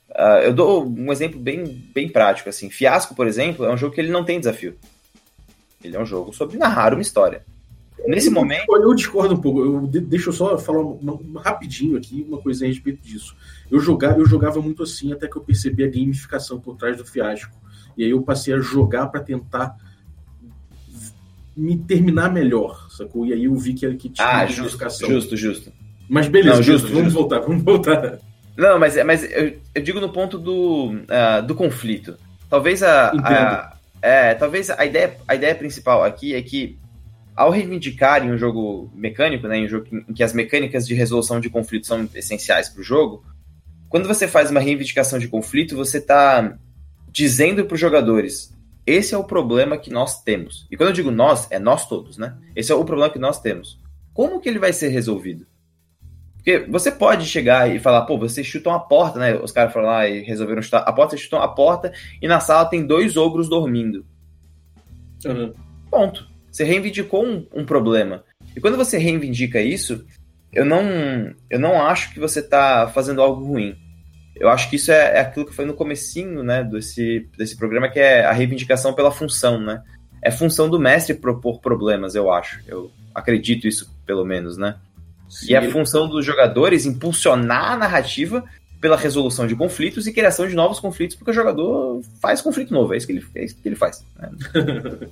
Uh, 0.10 0.40
eu 0.44 0.54
dou 0.54 0.86
um 0.86 1.12
exemplo 1.12 1.40
bem, 1.40 1.66
bem 1.94 2.08
prático, 2.08 2.48
assim. 2.48 2.70
Fiasco, 2.70 3.14
por 3.14 3.28
exemplo, 3.28 3.66
é 3.66 3.74
um 3.74 3.78
jogo 3.78 3.94
que 3.94 4.00
ele 4.00 4.12
não 4.12 4.24
tem 4.24 4.40
desafio. 4.40 4.78
Ele 5.84 5.96
é 5.96 6.00
um 6.00 6.06
jogo 6.06 6.34
sobre 6.34 6.58
narrar 6.58 6.94
uma 6.94 7.02
história. 7.02 7.44
Nesse 8.08 8.28
eu, 8.28 8.34
momento. 8.34 8.66
Eu 8.70 8.94
discordo 8.94 9.34
um 9.34 9.42
pouco. 9.42 9.62
Eu, 9.62 9.88
deixa 9.88 10.30
eu 10.30 10.34
só 10.34 10.58
falar 10.58 10.82
uma, 10.82 11.14
uma, 11.14 11.42
rapidinho 11.42 11.98
aqui 11.98 12.26
uma 12.28 12.40
coisa 12.40 12.66
a 12.66 12.68
respeito 12.68 13.02
disso. 13.02 13.36
Eu 13.70 13.80
jogava, 13.80 14.20
eu 14.20 14.26
jogava 14.26 14.62
muito 14.62 14.84
assim 14.84 15.12
até 15.12 15.28
que 15.28 15.36
eu 15.36 15.42
percebi 15.42 15.84
a 15.84 15.88
gamificação 15.88 16.60
por 16.60 16.78
trás 16.78 16.98
do 16.98 17.06
fiasco. 17.06 17.56
E 17.98 18.04
aí 18.04 18.10
eu 18.10 18.22
passei 18.22 18.54
a 18.54 18.60
jogar 18.60 19.08
para 19.08 19.22
tentar 19.22 19.76
me 21.56 21.78
terminar 21.78 22.32
melhor, 22.32 22.88
sacou? 22.90 23.26
E 23.26 23.34
aí 23.34 23.46
eu 23.46 23.56
vi 23.56 23.74
que, 23.74 23.94
que 23.96 24.10
tinha 24.10 24.28
ah, 24.28 24.46
gamificação. 24.46 25.10
Justo, 25.10 25.38
justo. 25.38 25.72
Mas 26.10 26.28
beleza, 26.28 26.58
Não, 26.58 26.64
justo, 26.64 26.88
vamos 26.88 27.14
justo. 27.14 27.20
voltar, 27.20 27.40
vamos 27.40 27.64
voltar. 27.64 28.20
Não, 28.58 28.80
mas, 28.80 28.96
mas 29.04 29.24
eu, 29.24 29.58
eu 29.74 29.82
digo 29.82 30.00
no 30.00 30.10
ponto 30.10 30.38
do, 30.38 30.94
uh, 30.94 31.46
do 31.46 31.56
conflito. 31.56 32.18
Talvez 32.50 32.82
a, 32.84 33.12
a, 33.12 33.78
é, 34.02 34.34
talvez 34.34 34.70
a 34.70 34.86
ideia, 34.86 35.18
a 35.28 35.36
ideia 35.36 35.56
principal 35.56 36.04
aqui 36.04 36.34
é 36.34 36.42
que 36.42 36.78
ao 37.36 37.50
reivindicar 37.50 38.26
em 38.26 38.32
um 38.32 38.38
jogo 38.38 38.90
mecânico, 38.96 39.48
né, 39.48 39.58
em 39.58 39.66
um 39.66 39.68
jogo 39.68 39.88
em 39.92 40.14
que 40.14 40.24
as 40.24 40.32
mecânicas 40.32 40.88
de 40.88 40.94
resolução 40.94 41.40
de 41.40 41.50
conflito 41.50 41.86
são 41.86 42.08
essenciais 42.16 42.70
para 42.70 42.80
o 42.80 42.84
jogo, 42.84 43.26
quando 43.90 44.08
você 44.08 44.28
faz 44.28 44.50
uma 44.50 44.60
reivindicação 44.60 45.20
de 45.20 45.28
conflito, 45.28 45.76
você 45.76 45.98
está 45.98 46.58
dizendo 47.10 47.66
para 47.66 47.76
os 47.76 47.80
jogadores: 47.80 48.54
esse 48.86 49.14
é 49.14 49.18
o 49.18 49.24
problema 49.24 49.78
que 49.78 49.90
nós 49.90 50.24
temos. 50.24 50.68
E 50.72 50.78
quando 50.78 50.90
eu 50.90 50.94
digo 50.94 51.12
nós, 51.12 51.48
é 51.50 51.60
nós 51.60 51.88
todos, 51.88 52.18
né? 52.18 52.38
Esse 52.56 52.72
é 52.72 52.76
o 52.76 52.86
problema 52.86 53.12
que 53.12 53.20
nós 53.20 53.42
temos. 53.42 53.80
Como 54.14 54.40
que 54.40 54.48
ele 54.48 54.60
vai 54.60 54.72
ser 54.72 54.90
resolvido? 54.90 55.46
Porque 56.46 56.60
você 56.70 56.92
pode 56.92 57.26
chegar 57.26 57.76
e 57.76 57.80
falar, 57.80 58.04
pô, 58.04 58.20
vocês 58.20 58.46
chutam 58.46 58.72
a 58.72 58.80
porta, 58.80 59.18
né? 59.18 59.36
Os 59.36 59.52
caras 59.52 59.74
foram 59.74 59.88
lá 59.88 60.08
e 60.08 60.22
resolveram 60.22 60.62
chutar 60.62 60.82
a 60.82 60.94
porta, 60.94 61.12
vocês 61.12 61.24
chutam 61.24 61.42
a 61.42 61.48
porta 61.48 61.92
e 62.22 62.28
na 62.28 62.40
sala 62.40 62.70
tem 62.70 62.86
dois 62.86 63.18
ogros 63.18 63.50
dormindo. 63.50 64.06
Uhum. 65.26 65.52
Ponto. 65.90 66.28
Você 66.52 66.64
reivindicou 66.64 67.26
um, 67.26 67.48
um 67.52 67.66
problema. 67.66 68.24
E 68.56 68.62
quando 68.62 68.78
você 68.78 69.00
reivindica 69.00 69.60
isso, 69.60 70.06
eu 70.54 70.64
não, 70.64 70.84
eu 71.50 71.60
não 71.60 71.82
acho 71.82 72.14
que 72.14 72.20
você 72.20 72.42
está 72.42 72.88
fazendo 72.90 73.24
algo 73.24 73.44
ruim. 73.44 73.76
Eu 74.36 74.48
acho 74.48 74.70
que 74.70 74.76
isso 74.76 74.92
é, 74.92 75.18
é 75.18 75.20
aquilo 75.22 75.48
que 75.48 75.56
foi 75.56 75.66
no 75.66 75.74
comecinho, 75.74 76.44
né, 76.44 76.64
desse, 76.64 77.28
desse 77.36 77.58
programa, 77.58 77.90
que 77.90 78.00
é 78.00 78.24
a 78.24 78.32
reivindicação 78.32 78.94
pela 78.94 79.12
função, 79.12 79.60
né? 79.60 79.82
É 80.22 80.30
função 80.30 80.70
do 80.70 80.80
mestre 80.80 81.16
propor 81.16 81.60
problemas, 81.60 82.14
eu 82.14 82.32
acho. 82.32 82.62
Eu 82.68 82.92
acredito 83.16 83.68
isso, 83.68 83.92
pelo 84.06 84.24
menos, 84.24 84.58
né? 84.58 84.76
Sim. 85.30 85.52
E 85.52 85.56
é 85.56 85.58
a 85.58 85.72
função 85.72 86.08
dos 86.08 86.26
jogadores 86.26 86.86
impulsionar 86.86 87.74
a 87.74 87.78
narrativa 87.78 88.44
pela 88.80 88.96
resolução 88.96 89.48
de 89.48 89.56
conflitos 89.56 90.06
e 90.06 90.14
criação 90.14 90.48
de 90.48 90.54
novos 90.54 90.80
conflitos, 90.80 91.16
porque 91.16 91.32
o 91.32 91.34
jogador 91.34 92.02
faz 92.22 92.42
conflito 92.42 92.74
novo, 92.74 92.94
é 92.94 92.98
isso 92.98 93.08
que 93.08 93.14
ele, 93.14 93.26
é 93.36 93.46
isso 93.46 93.56
que 93.56 93.68
ele 93.68 93.76
faz. 93.76 94.06
Né? 94.16 94.30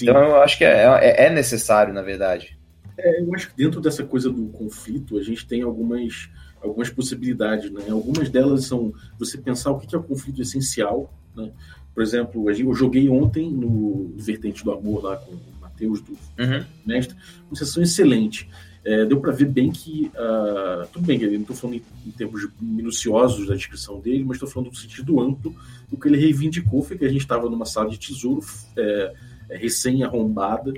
então 0.00 0.16
eu 0.16 0.42
acho 0.42 0.56
que 0.58 0.64
é, 0.64 0.84
é, 1.00 1.26
é 1.26 1.30
necessário, 1.30 1.92
na 1.92 2.02
verdade. 2.02 2.56
É, 2.96 3.20
eu 3.20 3.34
acho 3.34 3.50
que 3.50 3.56
dentro 3.56 3.80
dessa 3.80 4.04
coisa 4.04 4.30
do 4.30 4.46
conflito, 4.46 5.18
a 5.18 5.22
gente 5.22 5.46
tem 5.46 5.62
algumas, 5.62 6.28
algumas 6.62 6.88
possibilidades. 6.90 7.70
Né? 7.70 7.82
Algumas 7.90 8.28
delas 8.28 8.64
são 8.64 8.92
você 9.18 9.36
pensar 9.36 9.72
o 9.72 9.80
que 9.80 9.94
é 9.94 9.98
o 9.98 10.02
conflito 10.02 10.40
essencial. 10.40 11.12
Né? 11.34 11.50
Por 11.92 12.02
exemplo, 12.02 12.48
eu 12.50 12.74
joguei 12.74 13.08
ontem 13.08 13.50
no 13.50 14.12
Vertente 14.16 14.64
do 14.64 14.72
Amor 14.72 15.02
lá 15.02 15.16
com 15.16 15.32
o 15.32 15.40
Matheus, 15.60 16.00
do 16.00 16.12
uhum. 16.38 16.64
mestre, 16.86 17.16
uma 17.48 17.56
sessão 17.56 17.82
excelente. 17.82 18.48
É, 18.84 19.04
deu 19.06 19.18
para 19.18 19.32
ver 19.32 19.46
bem 19.46 19.70
que. 19.70 20.10
Uh, 20.14 20.86
tudo 20.92 21.06
bem, 21.06 21.20
eu 21.22 21.32
não 21.32 21.40
estou 21.40 21.56
falando 21.56 21.76
em, 21.76 21.82
em, 22.06 22.10
termos 22.10 22.46
minuciosos 22.60 23.46
da 23.46 23.54
descrição 23.54 23.98
dele, 23.98 24.24
mas 24.24 24.36
estou 24.36 24.48
falando 24.48 24.68
no 24.68 24.76
sentido 24.76 25.20
amplo. 25.20 25.54
O 25.90 25.98
que 25.98 26.06
ele 26.06 26.18
reivindicou 26.18 26.82
foi 26.82 26.98
que 26.98 27.04
a 27.04 27.08
gente 27.08 27.22
estava 27.22 27.48
numa 27.48 27.64
sala 27.64 27.88
de 27.88 27.98
tesouro 27.98 28.44
é, 28.76 29.14
é, 29.48 29.56
recém-arrombada 29.56 30.72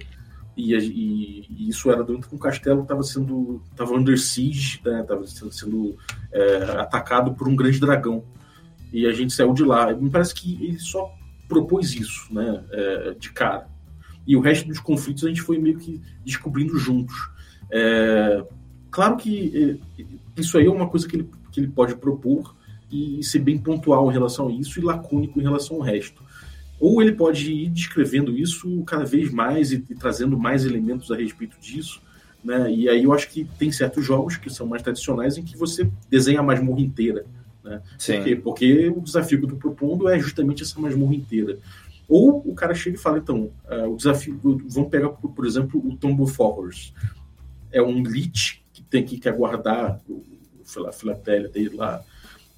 e, 0.57 0.75
e, 0.75 1.47
e, 1.51 1.69
isso 1.69 1.91
era 1.91 2.03
dentro 2.03 2.29
de 2.29 2.35
um 2.35 2.39
castelo 2.39 2.79
que 2.79 2.85
estava 2.85 3.03
sendo 3.03 3.61
estava 3.71 3.93
under 3.93 4.19
siege, 4.19 4.79
estava 4.79 5.21
né, 5.21 5.27
sendo, 5.27 5.53
sendo 5.53 5.99
é, 6.33 6.63
atacado 6.79 7.35
por 7.35 7.49
um 7.49 7.57
grande 7.57 7.81
dragão. 7.81 8.25
E 8.93 9.05
a 9.05 9.13
gente 9.13 9.33
saiu 9.33 9.53
de 9.53 9.65
lá. 9.65 9.93
Me 9.93 10.09
parece 10.09 10.35
que 10.35 10.55
ele 10.65 10.79
só 10.79 11.13
propôs 11.49 11.95
isso, 11.95 12.33
né, 12.33 12.65
é, 12.71 13.15
de 13.19 13.33
cara. 13.33 13.69
E 14.27 14.37
o 14.37 14.41
resto 14.41 14.67
dos 14.67 14.81
conflitos 14.81 15.25
a 15.25 15.29
gente 15.29 15.43
foi 15.43 15.59
meio 15.59 15.79
que 15.79 16.01
descobrindo 16.25 16.79
juntos. 16.79 17.17
É, 17.71 18.45
claro 18.91 19.17
que 19.17 19.79
é, 19.99 20.05
isso 20.41 20.59
aí 20.59 20.67
é 20.67 20.71
uma 20.71 20.89
coisa 20.89 21.09
que 21.09 21.17
ele, 21.17 21.31
que 21.51 21.61
ele 21.61 21.69
pode 21.69 21.95
propor 21.97 22.55
e 22.91 23.23
ser 23.25 23.41
bem 23.41 23.59
pontual 23.59 24.09
em 24.11 24.13
relação 24.13 24.49
a 24.49 24.53
isso 24.53 24.79
e 24.79 24.83
lacônico 24.83 25.41
em 25.41 25.43
relação 25.43 25.77
ao 25.77 25.83
resto. 25.83 26.23
Ou 26.79 27.01
ele 27.01 27.13
pode 27.13 27.51
ir 27.51 27.71
descrevendo 27.71 28.37
isso 28.37 28.83
cada 28.85 29.05
vez 29.05 29.33
mais 29.33 29.73
e, 29.73 29.85
e 29.89 29.95
trazendo 29.95 30.39
mais 30.39 30.65
elementos 30.65 31.11
a 31.11 31.17
respeito 31.17 31.59
disso. 31.59 32.03
Né? 32.45 32.71
E 32.71 32.89
aí 32.89 33.03
eu 33.03 33.13
acho 33.13 33.29
que 33.31 33.45
tem 33.59 33.73
certos 33.73 34.05
jogos 34.05 34.37
que 34.37 34.51
são 34.51 34.67
mais 34.67 34.83
tradicionais 34.83 35.37
em 35.37 35.43
que 35.43 35.57
você 35.57 35.91
desenha 36.09 36.41
a 36.41 36.43
masmorra 36.43 36.81
inteira. 36.81 37.25
Né? 37.65 37.83
Por 38.19 38.25
quê? 38.25 38.37
Porque 38.37 38.89
o 38.89 39.01
desafio 39.01 39.39
que 39.39 39.45
eu 39.45 39.55
estou 39.55 39.59
propondo 39.59 40.09
é 40.09 40.19
justamente 40.19 40.63
essa 40.63 40.79
masmorra 40.79 41.15
inteira. 41.15 41.59
Ou 42.09 42.43
o 42.47 42.55
cara 42.55 42.75
chega 42.75 42.97
e 42.97 43.01
fala, 43.01 43.19
então, 43.19 43.51
uh, 43.69 43.93
o 43.93 43.97
desafio. 43.97 44.39
Vamos 44.43 44.91
pegar, 44.91 45.09
por, 45.09 45.33
por 45.33 45.45
exemplo, 45.45 45.85
o 45.85 45.97
Tomb 45.97 46.23
of 46.23 46.35
Horrors. 46.39 46.95
É 47.73 47.83
um 47.83 48.03
lich 48.03 48.63
que 48.73 48.83
tem 48.83 49.05
que, 49.05 49.19
que 49.19 49.29
aguardar 49.29 50.01
a 50.87 50.93
filatélia 50.93 51.49
dele 51.49 51.77
lá. 51.77 52.03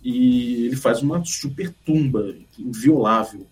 E 0.02 0.66
ele 0.66 0.76
faz 0.76 1.02
uma 1.02 1.24
super 1.24 1.72
tumba, 1.84 2.34
inviolável. 2.58 3.46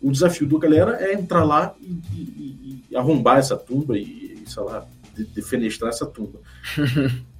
O 0.00 0.12
desafio 0.12 0.46
da 0.46 0.58
galera 0.58 0.96
é 1.02 1.14
entrar 1.14 1.44
lá 1.44 1.74
e, 1.80 1.92
e, 2.16 2.84
e 2.90 2.96
arrombar 2.96 3.38
essa 3.38 3.56
tumba 3.56 3.98
e, 3.98 4.42
sei 4.46 4.62
lá, 4.62 4.86
defenestrar 5.34 5.90
essa 5.90 6.06
tumba. 6.06 6.38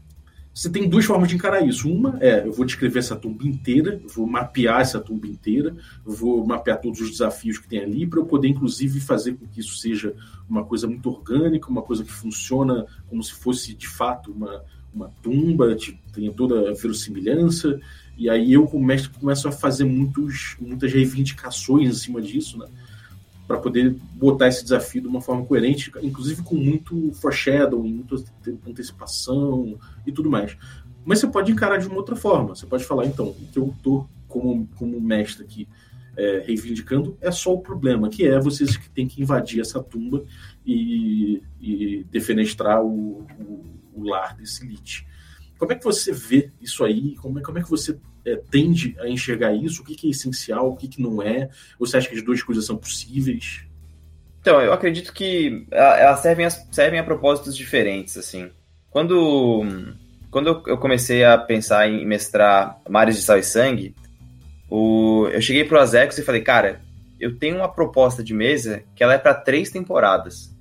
Você 0.58 0.68
tem 0.68 0.88
duas 0.88 1.04
formas 1.04 1.28
de 1.28 1.36
encarar 1.36 1.64
isso. 1.64 1.88
Uma 1.88 2.18
é, 2.20 2.44
eu 2.44 2.52
vou 2.52 2.66
descrever 2.66 2.98
essa 2.98 3.14
tumba 3.14 3.46
inteira, 3.46 4.02
vou 4.12 4.26
mapear 4.26 4.80
essa 4.80 4.98
tumba 4.98 5.28
inteira, 5.28 5.76
vou 6.04 6.44
mapear 6.44 6.80
todos 6.80 7.00
os 7.00 7.12
desafios 7.12 7.58
que 7.58 7.68
tem 7.68 7.78
ali, 7.78 8.04
para 8.08 8.18
eu 8.18 8.26
poder, 8.26 8.48
inclusive, 8.48 8.98
fazer 8.98 9.34
com 9.34 9.46
que 9.46 9.60
isso 9.60 9.76
seja 9.76 10.16
uma 10.50 10.64
coisa 10.64 10.88
muito 10.88 11.08
orgânica, 11.08 11.68
uma 11.68 11.80
coisa 11.80 12.02
que 12.02 12.10
funciona 12.10 12.86
como 13.06 13.22
se 13.22 13.34
fosse, 13.34 13.72
de 13.72 13.86
fato, 13.86 14.32
uma, 14.32 14.64
uma 14.92 15.08
tumba, 15.22 15.76
tipo, 15.76 16.00
tenha 16.12 16.32
toda 16.32 16.70
a 16.70 16.74
verossimilhança. 16.74 17.78
E 18.16 18.28
aí 18.28 18.52
eu, 18.52 18.66
como 18.66 18.84
mestre, 18.84 19.16
começo 19.16 19.46
a 19.46 19.52
fazer 19.52 19.84
muitos, 19.84 20.56
muitas 20.60 20.92
reivindicações 20.92 21.88
em 21.88 21.94
cima 21.94 22.20
disso, 22.20 22.58
né? 22.58 22.66
Para 23.48 23.58
poder 23.58 23.96
botar 24.12 24.46
esse 24.46 24.62
desafio 24.62 25.00
de 25.00 25.08
uma 25.08 25.22
forma 25.22 25.44
coerente, 25.46 25.90
inclusive 26.02 26.42
com 26.42 26.54
muito 26.54 27.10
foreshadowing, 27.14 27.94
muita 27.94 28.16
antecipação 28.68 29.78
e 30.06 30.12
tudo 30.12 30.30
mais. 30.30 30.54
Mas 31.02 31.20
você 31.20 31.26
pode 31.26 31.50
encarar 31.50 31.78
de 31.78 31.86
uma 31.86 31.96
outra 31.96 32.14
forma. 32.14 32.54
Você 32.54 32.66
pode 32.66 32.84
falar, 32.84 33.06
então, 33.06 33.28
o 33.28 33.46
que 33.50 33.58
eu 33.58 33.74
estou 33.74 34.06
como, 34.28 34.68
como 34.76 35.00
mestre 35.00 35.42
aqui 35.42 35.66
é, 36.14 36.44
reivindicando 36.46 37.16
é 37.22 37.30
só 37.30 37.54
o 37.54 37.60
problema, 37.62 38.10
que 38.10 38.26
é 38.26 38.38
vocês 38.38 38.76
que 38.76 38.90
têm 38.90 39.08
que 39.08 39.22
invadir 39.22 39.60
essa 39.60 39.82
tumba 39.82 40.22
e, 40.66 41.42
e 41.58 42.04
defenestrar 42.10 42.82
o, 42.82 43.22
o, 43.40 43.64
o 43.94 44.02
lar 44.02 44.36
desse 44.36 44.66
Lich. 44.66 45.06
Como 45.58 45.72
é 45.72 45.74
que 45.74 45.84
você 45.84 46.12
vê 46.12 46.50
isso 46.60 46.84
aí? 46.84 47.16
Como 47.16 47.38
é, 47.38 47.42
como 47.42 47.58
é 47.58 47.62
que 47.62 47.68
você 47.68 47.98
é, 48.24 48.36
tende 48.50 48.96
a 49.00 49.08
enxergar 49.08 49.52
isso? 49.52 49.82
O 49.82 49.84
que, 49.84 49.94
que 49.94 50.06
é 50.06 50.10
essencial, 50.10 50.70
o 50.70 50.76
que, 50.76 50.86
que 50.86 51.02
não 51.02 51.20
é? 51.20 51.50
Você 51.78 51.96
acha 51.96 52.08
que 52.08 52.14
as 52.14 52.22
duas 52.22 52.42
coisas 52.42 52.64
são 52.64 52.76
possíveis? 52.76 53.66
Então, 54.40 54.60
eu 54.60 54.72
acredito 54.72 55.12
que 55.12 55.66
elas 55.70 56.20
servem 56.20 56.46
a, 56.46 56.50
servem 56.50 57.00
a 57.00 57.04
propósitos 57.04 57.56
diferentes, 57.56 58.16
assim. 58.16 58.50
Quando, 58.88 59.66
quando 60.30 60.62
eu 60.66 60.78
comecei 60.78 61.24
a 61.24 61.36
pensar 61.36 61.88
em 61.88 62.06
mestrar 62.06 62.80
Mares 62.88 63.16
de 63.16 63.22
Sal 63.22 63.38
e 63.38 63.42
Sangue, 63.42 63.94
o, 64.70 65.28
eu 65.32 65.42
cheguei 65.42 65.64
pro 65.64 65.80
Azex 65.80 66.16
e 66.18 66.22
falei, 66.22 66.40
cara, 66.40 66.80
eu 67.18 67.36
tenho 67.36 67.56
uma 67.56 67.68
proposta 67.68 68.22
de 68.22 68.32
mesa 68.32 68.82
que 68.94 69.02
ela 69.02 69.14
é 69.14 69.18
para 69.18 69.34
três 69.34 69.70
temporadas. 69.70 70.56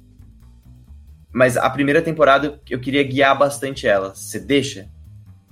Mas 1.38 1.56
a 1.56 1.69
primeira 1.69 2.02
temporada 2.02 2.60
eu 2.67 2.80
queria 2.80 3.04
guiar 3.04 3.38
bastante 3.38 3.88
ela. 3.88 4.15
Você 4.15 4.39
deixa? 4.39 4.89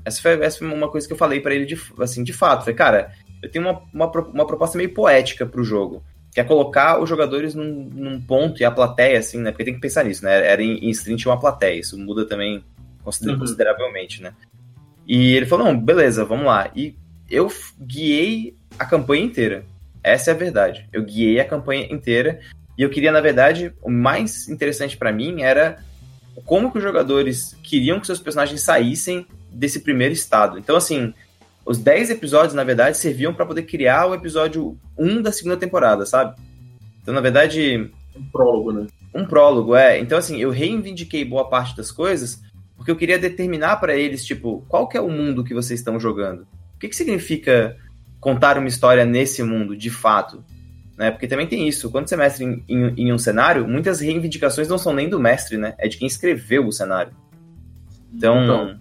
Essa 0.04 0.19
foi, 0.19 0.32
essa 0.43 0.58
foi 0.58 0.67
uma 0.67 0.89
coisa 0.89 1.06
que 1.06 1.13
eu 1.13 1.17
falei 1.17 1.39
para 1.39 1.54
ele 1.54 1.67
de, 1.67 1.80
assim, 2.00 2.24
de 2.24 2.34
fato. 2.34 2.62
Falei, 2.62 2.74
cara, 2.74 3.12
eu 3.39 3.52
tenho 3.52 3.69
uma, 3.69 3.84
uma, 3.93 4.12
uma 4.30 4.48
proposta 4.48 4.80
meio 4.80 4.91
poética 4.95 5.45
pro 5.45 5.63
jogo. 5.63 6.04
Que 6.34 6.41
é 6.41 6.43
colocar 6.43 7.00
os 7.00 7.08
jogadores 7.08 7.54
num, 7.54 7.88
num, 7.93 8.19
ponto 8.19 8.60
e 8.60 8.65
a 8.65 8.71
plateia, 8.71 9.19
assim, 9.19 9.38
né? 9.38 9.52
Porque 9.52 9.63
tem 9.63 9.76
que 9.76 9.80
pensar 9.80 10.04
nisso, 10.04 10.26
né? 10.26 10.48
Era 10.48 10.63
em, 10.63 10.89
em 10.89 10.91
tinha 10.91 11.32
uma 11.32 11.39
plateia. 11.39 11.80
Isso 11.80 11.95
muda 12.00 12.26
também 12.26 12.63
uhum. 13.06 13.38
consideravelmente, 13.38 14.24
né? 14.24 14.34
E 15.06 15.36
ele 15.36 15.45
falou, 15.45 15.67
não, 15.67 15.80
beleza, 15.80 16.26
vamos 16.26 16.48
lá. 16.48 16.71
E 16.76 16.95
eu 17.30 17.48
guiei 17.80 18.58
a 18.80 18.88
campanha 18.88 19.24
inteira. 19.24 19.63
Essa 20.02 20.32
é 20.32 20.34
a 20.34 20.38
verdade. 20.38 20.89
Eu 20.91 21.04
guiei 21.04 21.39
a 21.39 21.45
campanha 21.45 21.86
inteira 21.93 22.39
e 22.77 22.81
eu 22.81 22.89
queria, 22.89 23.11
na 23.11 23.21
verdade, 23.21 23.73
o 23.81 23.89
mais 23.89 24.47
interessante 24.49 24.97
para 24.97 25.11
mim 25.11 25.41
era 25.41 25.83
como 26.45 26.71
que 26.71 26.77
os 26.77 26.83
jogadores 26.83 27.55
queriam 27.63 27.99
que 27.99 28.07
seus 28.07 28.19
personagens 28.19 28.61
saíssem 28.61 29.25
desse 29.51 29.79
primeiro 29.79 30.13
estado. 30.13 30.59
Então, 30.59 30.75
assim, 30.75 31.13
os 31.65 31.77
10 31.77 32.09
episódios, 32.09 32.53
na 32.53 32.63
verdade, 32.63 32.97
serviam 32.97 33.33
para 33.33 33.45
poder 33.45 33.63
criar 33.63 34.07
o 34.07 34.13
episódio 34.13 34.77
1 34.97 35.21
da 35.21 35.31
segunda 35.31 35.57
temporada, 35.57 36.05
sabe? 36.05 36.39
Então, 37.01 37.13
na 37.13 37.21
verdade. 37.21 37.89
Um 38.15 38.25
prólogo, 38.31 38.71
né? 38.71 38.88
Um 39.13 39.25
prólogo, 39.25 39.75
é. 39.75 39.99
Então, 39.99 40.17
assim, 40.17 40.39
eu 40.39 40.49
reivindiquei 40.49 41.23
boa 41.23 41.49
parte 41.49 41.75
das 41.77 41.91
coisas 41.91 42.41
porque 42.75 42.91
eu 42.91 42.95
queria 42.95 43.17
determinar 43.17 43.77
para 43.77 43.95
eles, 43.95 44.25
tipo, 44.25 44.65
qual 44.67 44.88
que 44.88 44.97
é 44.97 45.01
o 45.01 45.09
mundo 45.09 45.43
que 45.43 45.53
vocês 45.53 45.79
estão 45.79 45.99
jogando? 45.99 46.41
O 46.75 46.79
que, 46.79 46.89
que 46.89 46.95
significa 46.95 47.75
contar 48.19 48.57
uma 48.57 48.67
história 48.67 49.05
nesse 49.05 49.41
mundo, 49.41 49.75
de 49.75 49.89
fato? 49.89 50.43
Né? 50.97 51.12
Porque 51.12 51.27
também 51.27 51.47
tem 51.47 51.67
isso. 51.67 51.91
Quando 51.91 52.08
você 52.08 52.15
mestre 52.15 52.45
em, 52.45 52.63
em, 52.67 52.93
em, 52.97 53.13
um 53.13 53.17
cenário, 53.17 53.67
muitas 53.67 53.99
reivindicações 53.99 54.67
não 54.67 54.77
são 54.77 54.93
nem 54.93 55.10
do 55.10 55.19
mestre, 55.19 55.58
né? 55.58 55.75
É 55.77 55.88
de 55.88 55.97
quem 55.97 56.08
escreveu 56.08 56.65
o 56.65 56.71
cenário. 56.71 57.13
Então, 58.13 58.43
então, 58.43 58.79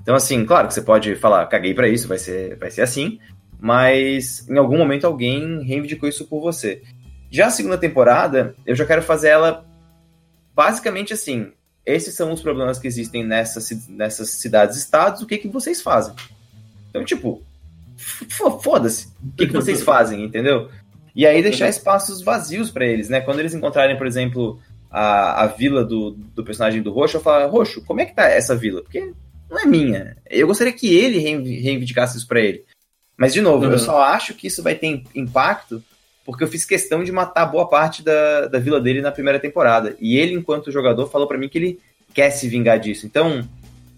então 0.00 0.14
assim, 0.14 0.44
claro 0.44 0.68
que 0.68 0.74
você 0.74 0.82
pode 0.82 1.14
falar, 1.16 1.46
caguei 1.46 1.72
para 1.72 1.88
isso, 1.88 2.08
vai 2.08 2.18
ser, 2.18 2.56
vai 2.56 2.70
ser 2.70 2.82
assim, 2.82 3.20
mas 3.60 4.48
em 4.48 4.58
algum 4.58 4.76
momento 4.76 5.06
alguém 5.06 5.62
reivindicou 5.62 6.08
isso 6.08 6.26
por 6.26 6.40
você. 6.40 6.82
Já 7.30 7.46
a 7.46 7.50
segunda 7.50 7.78
temporada, 7.78 8.54
eu 8.66 8.74
já 8.74 8.84
quero 8.84 9.02
fazer 9.02 9.28
ela 9.28 9.64
basicamente 10.54 11.12
assim. 11.12 11.52
Esses 11.86 12.14
são 12.14 12.32
os 12.32 12.42
problemas 12.42 12.78
que 12.78 12.86
existem 12.86 13.24
nessas, 13.24 13.88
nessas 13.88 14.30
cidades-estados, 14.30 15.22
o 15.22 15.26
que, 15.26 15.38
que 15.38 15.48
vocês 15.48 15.80
fazem? 15.80 16.14
Então, 16.90 17.04
tipo, 17.04 17.42
foda-se. 18.62 19.08
O 19.22 19.36
que, 19.36 19.46
que 19.46 19.52
vocês 19.52 19.82
fazem, 19.82 20.24
entendeu? 20.24 20.68
E 21.14 21.26
aí 21.26 21.42
deixar 21.42 21.64
uhum. 21.64 21.70
espaços 21.70 22.22
vazios 22.22 22.70
para 22.70 22.86
eles, 22.86 23.08
né? 23.08 23.20
Quando 23.20 23.40
eles 23.40 23.54
encontrarem, 23.54 23.96
por 23.96 24.06
exemplo, 24.06 24.60
a, 24.90 25.44
a 25.44 25.46
vila 25.46 25.84
do, 25.84 26.12
do 26.12 26.44
personagem 26.44 26.82
do 26.82 26.92
Roxo, 26.92 27.18
eu 27.18 27.20
falo, 27.20 27.50
Roxo, 27.50 27.84
como 27.84 28.00
é 28.00 28.06
que 28.06 28.14
tá 28.14 28.28
essa 28.28 28.56
vila? 28.56 28.82
Porque 28.82 29.12
não 29.50 29.58
é 29.58 29.66
minha. 29.66 30.16
Eu 30.28 30.46
gostaria 30.46 30.72
que 30.72 30.94
ele 30.94 31.18
reivindicasse 31.18 32.16
isso 32.16 32.26
para 32.26 32.40
ele. 32.40 32.64
Mas, 33.16 33.34
de 33.34 33.40
novo, 33.40 33.66
uhum. 33.66 33.72
eu 33.72 33.78
só 33.78 34.02
acho 34.02 34.34
que 34.34 34.46
isso 34.46 34.62
vai 34.62 34.74
ter 34.74 35.02
impacto 35.14 35.82
porque 36.24 36.44
eu 36.44 36.48
fiz 36.48 36.64
questão 36.64 37.02
de 37.02 37.10
matar 37.10 37.46
boa 37.46 37.68
parte 37.68 38.02
da, 38.02 38.46
da 38.46 38.58
vila 38.58 38.80
dele 38.80 39.02
na 39.02 39.10
primeira 39.10 39.40
temporada. 39.40 39.96
E 40.00 40.16
ele, 40.16 40.34
enquanto 40.34 40.70
jogador, 40.70 41.08
falou 41.10 41.26
para 41.26 41.38
mim 41.38 41.48
que 41.48 41.58
ele 41.58 41.80
quer 42.14 42.30
se 42.30 42.48
vingar 42.48 42.78
disso. 42.78 43.06
Então, 43.06 43.46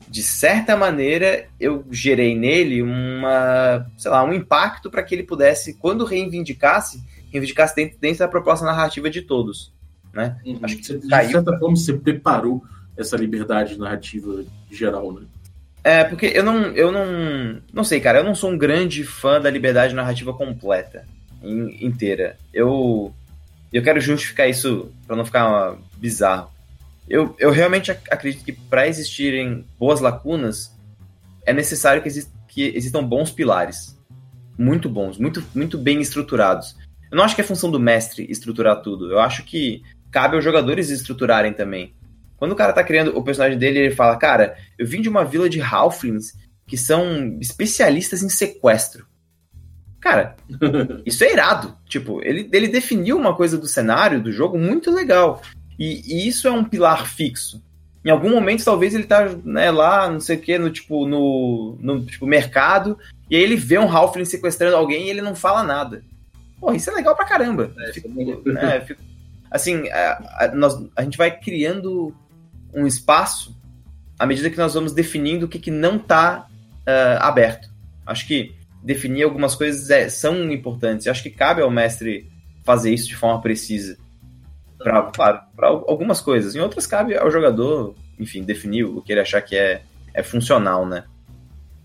de 0.09 0.23
certa 0.23 0.77
maneira, 0.77 1.47
eu 1.59 1.85
gerei 1.91 2.37
nele 2.37 2.83
uma, 2.83 3.87
sei 3.97 4.11
lá, 4.11 4.25
um 4.25 4.33
impacto 4.33 4.91
para 4.91 5.03
que 5.03 5.15
ele 5.15 5.23
pudesse, 5.23 5.75
quando 5.75 6.05
reivindicasse, 6.05 7.03
reivindicasse 7.33 7.75
dentro, 7.75 7.99
dentro 7.99 8.19
da 8.21 8.29
proposta 8.29 8.65
narrativa 8.65 9.11
de 9.11 9.23
todos. 9.23 9.73
Né? 10.13 10.37
Uhum. 10.45 10.59
Acho 10.63 10.77
que 10.77 10.99
de 10.99 11.09
caiu... 11.09 11.31
certa 11.31 11.59
forma 11.59 11.77
você 11.77 11.93
preparou 11.93 12.63
essa 12.97 13.17
liberdade 13.17 13.79
narrativa 13.79 14.45
geral, 14.71 15.13
né? 15.13 15.23
É, 15.83 16.03
porque 16.05 16.27
eu 16.27 16.43
não, 16.43 16.63
eu 16.69 16.91
não, 16.91 17.61
não 17.71 17.85
sei, 17.85 18.01
cara, 18.01 18.19
eu 18.19 18.25
não 18.25 18.35
sou 18.35 18.51
um 18.51 18.57
grande 18.57 19.05
fã 19.05 19.39
da 19.39 19.51
liberdade 19.51 19.95
narrativa 19.95 20.33
completa, 20.33 21.05
in, 21.43 21.77
inteira. 21.85 22.39
Eu, 22.55 23.13
eu 23.71 23.83
quero 23.83 24.01
justificar 24.01 24.49
isso 24.49 24.91
para 25.07 25.15
não 25.15 25.27
ficar 25.27 25.77
bizarro 25.99 26.54
eu, 27.09 27.35
eu 27.39 27.51
realmente 27.51 27.91
acredito 27.91 28.45
que 28.45 28.53
para 28.53 28.89
existirem 28.89 29.67
boas 29.79 30.01
lacunas, 30.01 30.75
é 31.45 31.53
necessário 31.53 32.03
que, 32.03 32.09
exist, 32.09 32.31
que 32.49 32.73
existam 32.75 33.03
bons 33.05 33.31
pilares. 33.31 33.99
Muito 34.57 34.89
bons, 34.89 35.19
muito, 35.19 35.45
muito 35.55 35.77
bem 35.77 36.01
estruturados. 36.01 36.77
Eu 37.11 37.17
não 37.17 37.25
acho 37.25 37.35
que 37.35 37.41
é 37.41 37.45
função 37.45 37.71
do 37.71 37.81
mestre 37.81 38.27
estruturar 38.31 38.81
tudo. 38.83 39.11
Eu 39.11 39.21
acho 39.21 39.45
que 39.45 39.83
cabe 40.11 40.37
aos 40.37 40.45
jogadores 40.45 40.91
estruturarem 40.91 41.53
também. 41.53 41.95
Quando 42.37 42.53
o 42.53 42.57
cara 42.57 42.73
tá 42.73 42.83
criando 42.83 43.17
o 43.17 43.23
personagem 43.23 43.59
dele, 43.59 43.81
ele 43.81 43.95
fala: 43.95 44.17
Cara, 44.17 44.57
eu 44.79 44.87
vim 44.87 45.01
de 45.01 45.09
uma 45.09 45.25
vila 45.25 45.49
de 45.49 45.61
Halflings 45.61 46.35
que 46.67 46.77
são 46.77 47.39
especialistas 47.41 48.23
em 48.23 48.29
sequestro. 48.29 49.07
Cara, 50.01 50.37
isso 51.05 51.25
é 51.25 51.33
irado. 51.33 51.77
Tipo, 51.87 52.23
ele, 52.23 52.49
ele 52.53 52.69
definiu 52.69 53.17
uma 53.17 53.35
coisa 53.35 53.59
do 53.59 53.67
cenário 53.67 54.23
do 54.23 54.33
jogo 54.33 54.59
muito 54.59 54.91
legal. 54.91 55.43
E, 55.79 56.03
e, 56.07 56.29
isso 56.29 56.47
é 56.47 56.51
um 56.51 56.65
pilar 56.65 57.07
fixo. 57.07 57.63
Em 58.05 58.11
algum 58.11 58.31
momento, 58.31 58.65
talvez 58.65 58.95
ele 58.95 59.05
tá 59.05 59.29
né, 59.45 59.71
lá, 59.71 60.11
não 60.11 60.21
sei 60.21 60.37
o 60.37 60.41
que, 60.41 60.59
no 60.59 60.71
tipo, 60.71 61.07
no, 61.07 61.79
no 61.81 62.05
tipo, 62.05 62.27
mercado, 62.27 62.99
e 63.31 63.37
aí 63.37 63.43
ele 63.43 63.57
vê 63.57 63.79
um 63.79 63.91
Halfling 63.91 64.25
sequestrando 64.25 64.77
alguém 64.77 65.07
e 65.07 65.11
ele 65.11 65.23
não 65.23 65.35
fala 65.35 65.63
nada. 65.63 66.03
Pô, 66.61 66.73
isso 66.73 66.91
é 66.91 66.95
legal 66.95 67.17
pra 67.17 67.25
caramba. 67.25 67.73
É, 67.79 67.93
fico, 67.93 68.09
né, 68.45 68.81
fico, 68.81 69.01
assim, 69.51 69.89
a, 69.89 70.45
a, 70.45 70.55
nós, 70.55 70.75
a 70.95 71.03
gente 71.03 71.17
vai 71.17 71.31
criando 71.31 72.15
um 72.75 72.87
espaço 72.87 73.57
à 74.19 74.27
medida 74.27 74.51
que 74.51 74.59
nós 74.59 74.75
vamos 74.75 74.93
definindo 74.93 75.47
o 75.47 75.49
que, 75.49 75.59
que 75.59 75.71
não 75.71 75.97
está 75.97 76.47
uh, 76.87 77.23
aberto. 77.23 77.69
Acho 78.07 78.27
que 78.27 78.55
definir 78.83 79.23
algumas 79.23 79.55
coisas 79.55 79.91
é, 79.91 80.09
são 80.09 80.51
importantes. 80.51 81.07
acho 81.07 81.23
que 81.23 81.31
cabe 81.31 81.63
ao 81.63 81.71
mestre 81.71 82.31
fazer 82.63 82.93
isso 82.93 83.09
de 83.09 83.17
forma 83.17 83.41
precisa. 83.41 83.97
Pra, 84.85 85.03
claro, 85.05 85.41
para 85.57 85.69
algumas 85.69 86.21
coisas. 86.21 86.55
Em 86.55 86.61
outras 86.61 86.87
cabe 86.87 87.17
ao 87.17 87.31
jogador, 87.31 87.95
enfim, 88.19 88.45
definir 88.45 88.85
o 88.85 89.01
que 89.01 89.13
ele 89.13 89.21
achar 89.21 89.41
que 89.41 89.57
é, 89.57 89.83
é 90.13 90.23
funcional, 90.23 90.87
né? 90.87 91.05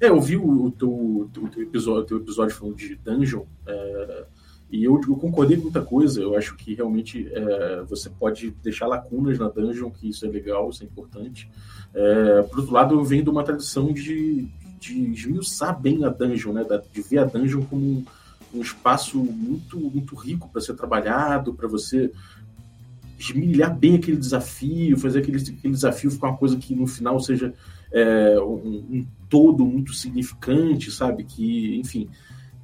É, 0.02 0.10
eu 0.10 0.20
vi 0.20 0.36
o 0.36 0.70
teu, 0.72 0.90
o 0.90 1.30
teu, 1.34 1.64
episódio, 1.64 2.04
teu 2.06 2.18
episódio 2.18 2.54
falando 2.54 2.76
de 2.76 2.96
dungeon, 2.96 3.44
é, 3.66 4.26
e 4.70 4.84
eu, 4.84 5.00
eu, 5.08 5.16
concordei 5.16 5.56
com 5.56 5.64
muita 5.64 5.82
coisa. 5.82 6.22
Eu 6.22 6.38
acho 6.38 6.56
que 6.58 6.74
realmente 6.74 7.30
é, 7.34 7.84
você 7.88 8.10
pode 8.10 8.52
deixar 8.62 8.88
lacunas 8.88 9.40
na 9.40 9.48
dungeon, 9.48 9.90
que 9.90 10.10
isso 10.10 10.26
é 10.26 10.30
legal, 10.30 10.70
isso 10.70 10.84
é 10.84 10.86
importante. 10.86 11.50
É, 11.94 12.42
por 12.44 12.60
outro 12.60 12.74
lado, 12.74 12.96
eu 12.96 13.04
venho 13.04 13.24
de 13.24 13.30
uma 13.30 13.44
tradição 13.44 13.94
de, 13.94 14.48
de 14.78 15.12
esmiuçar 15.12 15.80
bem 15.80 16.04
a 16.04 16.10
dungeon, 16.10 16.52
né? 16.52 16.66
De 16.94 17.02
ver 17.02 17.20
a 17.20 17.26
dungeon 17.26 17.64
como 17.64 17.82
um, 17.82 18.06
um 18.54 18.62
espaço 18.62 19.18
muito, 19.18 19.80
muito 19.80 20.16
rico 20.16 20.50
para 20.50 20.62
ser 20.62 20.76
trabalhado, 20.76 21.54
para 21.54 21.68
você 21.68 22.12
esmilhar 23.20 23.76
bem 23.78 23.96
aquele 23.96 24.18
desafio, 24.18 24.98
fazer 24.98 25.20
aquele, 25.20 25.38
aquele 25.38 25.74
desafio 25.74 26.10
ficar 26.10 26.30
uma 26.30 26.38
coisa 26.38 26.58
que 26.58 26.74
no 26.74 26.88
final 26.88 27.20
seja 27.20 27.54
é, 27.92 28.40
um, 28.40 28.86
um, 28.90 29.08
todo 29.30 29.66
muito 29.66 29.94
significante, 29.94 30.90
sabe? 30.90 31.26
Que, 31.26 31.78
enfim, 31.80 32.10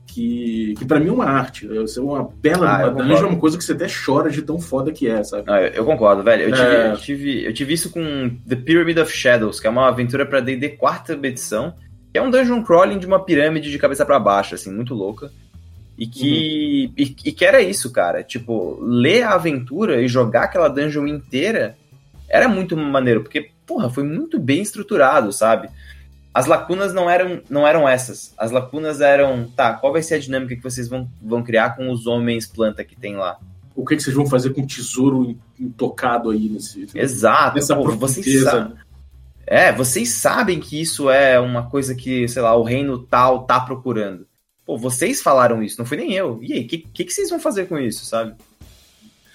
que, 0.08 0.74
que 0.78 0.86
para 0.86 1.00
mim 1.00 1.10
é 1.10 1.12
uma 1.12 1.26
arte. 1.26 1.68
É 1.68 2.00
uma 2.00 2.24
bela 2.24 2.86
ah, 2.86 2.90
dungeon 2.90 3.26
é 3.26 3.30
uma 3.32 3.40
coisa 3.40 3.58
que 3.58 3.64
você 3.64 3.74
até 3.74 3.88
chora 3.88 4.30
de 4.30 4.42
tão 4.42 4.60
foda 4.60 4.92
que 4.92 5.08
é, 5.08 5.24
sabe? 5.24 5.44
Ah, 5.48 5.62
eu 5.62 5.84
concordo, 5.84 6.24
velho. 6.24 6.44
Eu, 6.44 6.52
tive, 6.54 6.68
é... 6.68 6.92
eu, 6.92 6.98
tive, 6.98 7.46
eu 7.46 7.54
tive 7.54 7.74
isso 7.74 7.90
com 7.90 8.30
The 8.48 8.56
Pyramid 8.56 9.00
of 9.00 9.12
Shadows, 9.12 9.60
que 9.60 9.68
é 9.68 9.70
uma 9.70 9.90
aventura 9.90 10.26
para 10.26 10.40
D&D 10.40 10.70
quarta 10.70 11.14
edição, 11.14 11.76
que 12.14 12.18
é 12.18 12.22
um 12.22 12.32
dungeon 12.32 12.64
crawling 12.64 12.98
de 12.98 13.06
uma 13.06 13.24
pirâmide 13.24 13.70
de 13.70 13.78
cabeça 13.78 14.06
para 14.06 14.18
baixo, 14.20 14.56
assim, 14.56 14.74
muito 14.74 14.94
louca. 14.94 15.30
E 15.98 16.06
que, 16.06 16.88
uhum. 16.88 16.94
e, 16.98 17.16
e, 17.26 17.32
que 17.32 17.46
era 17.46 17.62
isso, 17.62 17.92
cara. 17.92 18.24
Tipo, 18.24 18.78
ler 18.82 19.24
a 19.24 19.34
aventura 19.36 20.02
e 20.02 20.08
jogar 20.08 20.44
aquela 20.44 20.68
dungeon 20.68 21.08
inteira 21.08 21.78
era 22.28 22.48
muito 22.48 22.76
maneiro, 22.76 23.22
porque, 23.22 23.52
porra, 23.66 23.90
foi 23.90 24.04
muito 24.04 24.40
bem 24.40 24.62
estruturado, 24.62 25.32
sabe? 25.32 25.70
As 26.34 26.48
lacunas 26.48 26.94
não 26.94 27.10
eram, 27.10 27.42
não 27.50 27.66
eram 27.66 27.88
essas. 27.88 28.34
As 28.38 28.52
lacunas 28.52 29.00
eram, 29.00 29.48
tá, 29.56 29.74
qual 29.74 29.94
vai 29.94 30.04
ser 30.04 30.16
a 30.16 30.20
dinâmica 30.20 30.56
que 30.56 30.64
vocês 30.64 30.90
vão, 30.90 31.08
vão 31.22 31.42
criar 31.42 31.78
com 31.78 31.90
os 31.90 32.08
homens 32.08 32.46
planta 32.46 32.84
que 32.84 32.96
tem 32.96 33.16
lá? 33.16 33.38
O 33.74 33.86
que, 33.86 33.96
que 33.96 34.04
vocês 34.04 34.16
vão 34.16 34.26
fazer 34.26 34.54
com 34.54 34.62
o 34.62 34.68
tesouro 34.68 35.38
intocado 35.58 36.32
aí 36.32 36.50
nesse. 36.50 36.88
Exato, 36.94 37.56
nessa 37.56 37.76
pô, 37.76 37.90
vocês 37.96 38.44
sabem. 38.44 38.74
É, 39.48 39.72
vocês 39.72 40.10
sabem 40.10 40.60
que 40.60 40.82
isso 40.82 41.10
é 41.10 41.40
uma 41.40 41.70
coisa 41.70 41.94
que, 41.94 42.28
sei 42.28 42.42
lá, 42.42 42.56
o 42.56 42.64
reino 42.64 43.00
tal 43.00 43.44
tá 43.44 43.60
procurando. 43.60 44.28
Pô, 44.66 44.78
vocês 44.78 45.22
falaram 45.22 45.62
isso, 45.62 45.78
não 45.78 45.86
foi 45.86 45.98
nem 45.98 46.14
eu. 46.14 46.40
E 46.42 46.54
aí, 46.54 46.66
o 46.66 46.68
que, 46.68 46.80
que, 46.80 47.06
que, 47.06 47.14
vocês 47.14 47.30
vão 47.30 47.40
fazer 47.40 47.68
com 47.68 47.78
isso, 47.78 48.06
sabe? 48.06 48.36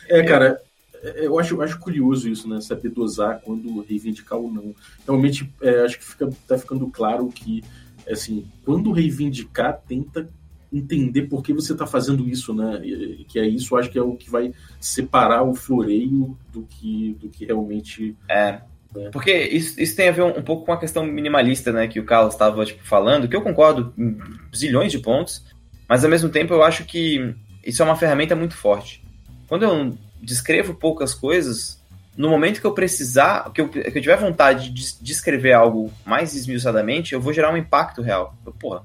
É, 0.09 0.23
cara, 0.25 0.61
é, 1.03 1.27
eu 1.27 1.39
acho, 1.39 1.55
eu 1.55 1.63
acho 1.63 1.79
curioso 1.79 2.29
isso, 2.29 2.49
né? 2.49 2.61
Saber 2.61 2.91
dosar 2.91 3.41
quando 3.41 3.81
reivindicar 3.83 4.39
ou 4.39 4.51
não. 4.51 4.75
Realmente, 5.07 5.49
é, 5.63 5.83
acho 5.83 5.99
que 5.99 6.05
fica, 6.05 6.29
tá 6.49 6.59
ficando 6.59 6.89
claro 6.89 7.29
que, 7.29 7.63
assim, 8.11 8.45
quando 8.65 8.91
reivindicar, 8.91 9.81
tenta 9.87 10.29
entender 10.73 11.23
por 11.23 11.43
que 11.43 11.53
você 11.53 11.73
está 11.73 11.87
fazendo 11.87 12.29
isso, 12.29 12.53
né? 12.53 12.85
E, 12.85 13.25
que 13.25 13.39
é 13.39 13.47
isso, 13.47 13.77
acho 13.77 13.91
que 13.91 13.99
é 13.99 14.03
o 14.03 14.17
que 14.17 14.31
vai 14.31 14.53
separar 14.81 15.43
o 15.43 15.55
floreio 15.55 16.37
do 16.53 16.63
que, 16.63 17.17
do 17.21 17.29
que 17.29 17.45
realmente 17.45 18.17
é. 18.29 18.63
É. 18.97 19.11
Porque 19.11 19.33
isso, 19.33 19.81
isso 19.81 19.95
tem 19.95 20.09
a 20.09 20.13
ver 20.13 20.23
um, 20.23 20.39
um, 20.39 20.43
pouco 20.43 20.67
com 20.67 20.73
a 20.73 20.79
questão 20.79 21.05
minimalista, 21.05 21.73
né, 21.73 21.87
que 21.87 22.01
o 22.01 22.05
Carlos 22.05 22.35
estava 22.35 22.65
tipo, 22.65 22.85
falando, 22.85 23.29
que 23.29 23.37
eu 23.37 23.43
concordo 23.43 23.95
em 23.97 24.19
zilhões 24.55 24.91
de 24.91 24.99
pontos, 24.99 25.45
mas 25.89 26.05
ao 26.05 26.11
mesmo 26.11 26.29
tempo 26.29 26.53
eu 26.53 26.63
acho 26.63 26.85
que 26.85 27.35
isso 27.65 27.83
é 27.83 27.85
uma 27.85 27.97
ferramenta 27.97 28.35
muito 28.35 28.57
forte. 28.57 29.05
Quando 29.47 29.65
eu 29.65 29.97
descrevo 30.21 30.75
poucas 30.75 31.15
coisas, 31.15 31.81
no 32.17 32.29
momento 32.29 32.61
que 32.61 32.67
eu 32.67 32.75
precisar, 32.75 33.51
que 33.53 33.61
eu, 33.61 33.69
que 33.69 33.79
eu 33.79 34.03
tiver 34.03 34.17
vontade 34.17 34.71
de 34.71 35.03
descrever 35.03 35.53
algo 35.53 35.93
mais 36.05 36.35
esmiuçadamente, 36.35 37.15
eu 37.15 37.21
vou 37.21 37.33
gerar 37.33 37.53
um 37.53 37.57
impacto 37.57 38.03
real. 38.03 38.35
Eu, 38.45 38.53
porra, 38.53 38.85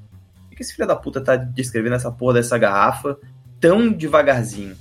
por 0.49 0.55
que 0.55 0.61
esse 0.61 0.73
filho 0.73 0.87
da 0.87 0.95
puta 0.95 1.19
tá 1.21 1.35
descrevendo 1.35 1.95
essa 1.95 2.11
porra 2.11 2.35
dessa 2.35 2.57
garrafa 2.57 3.17
tão 3.59 3.91
devagarzinho? 3.91 4.75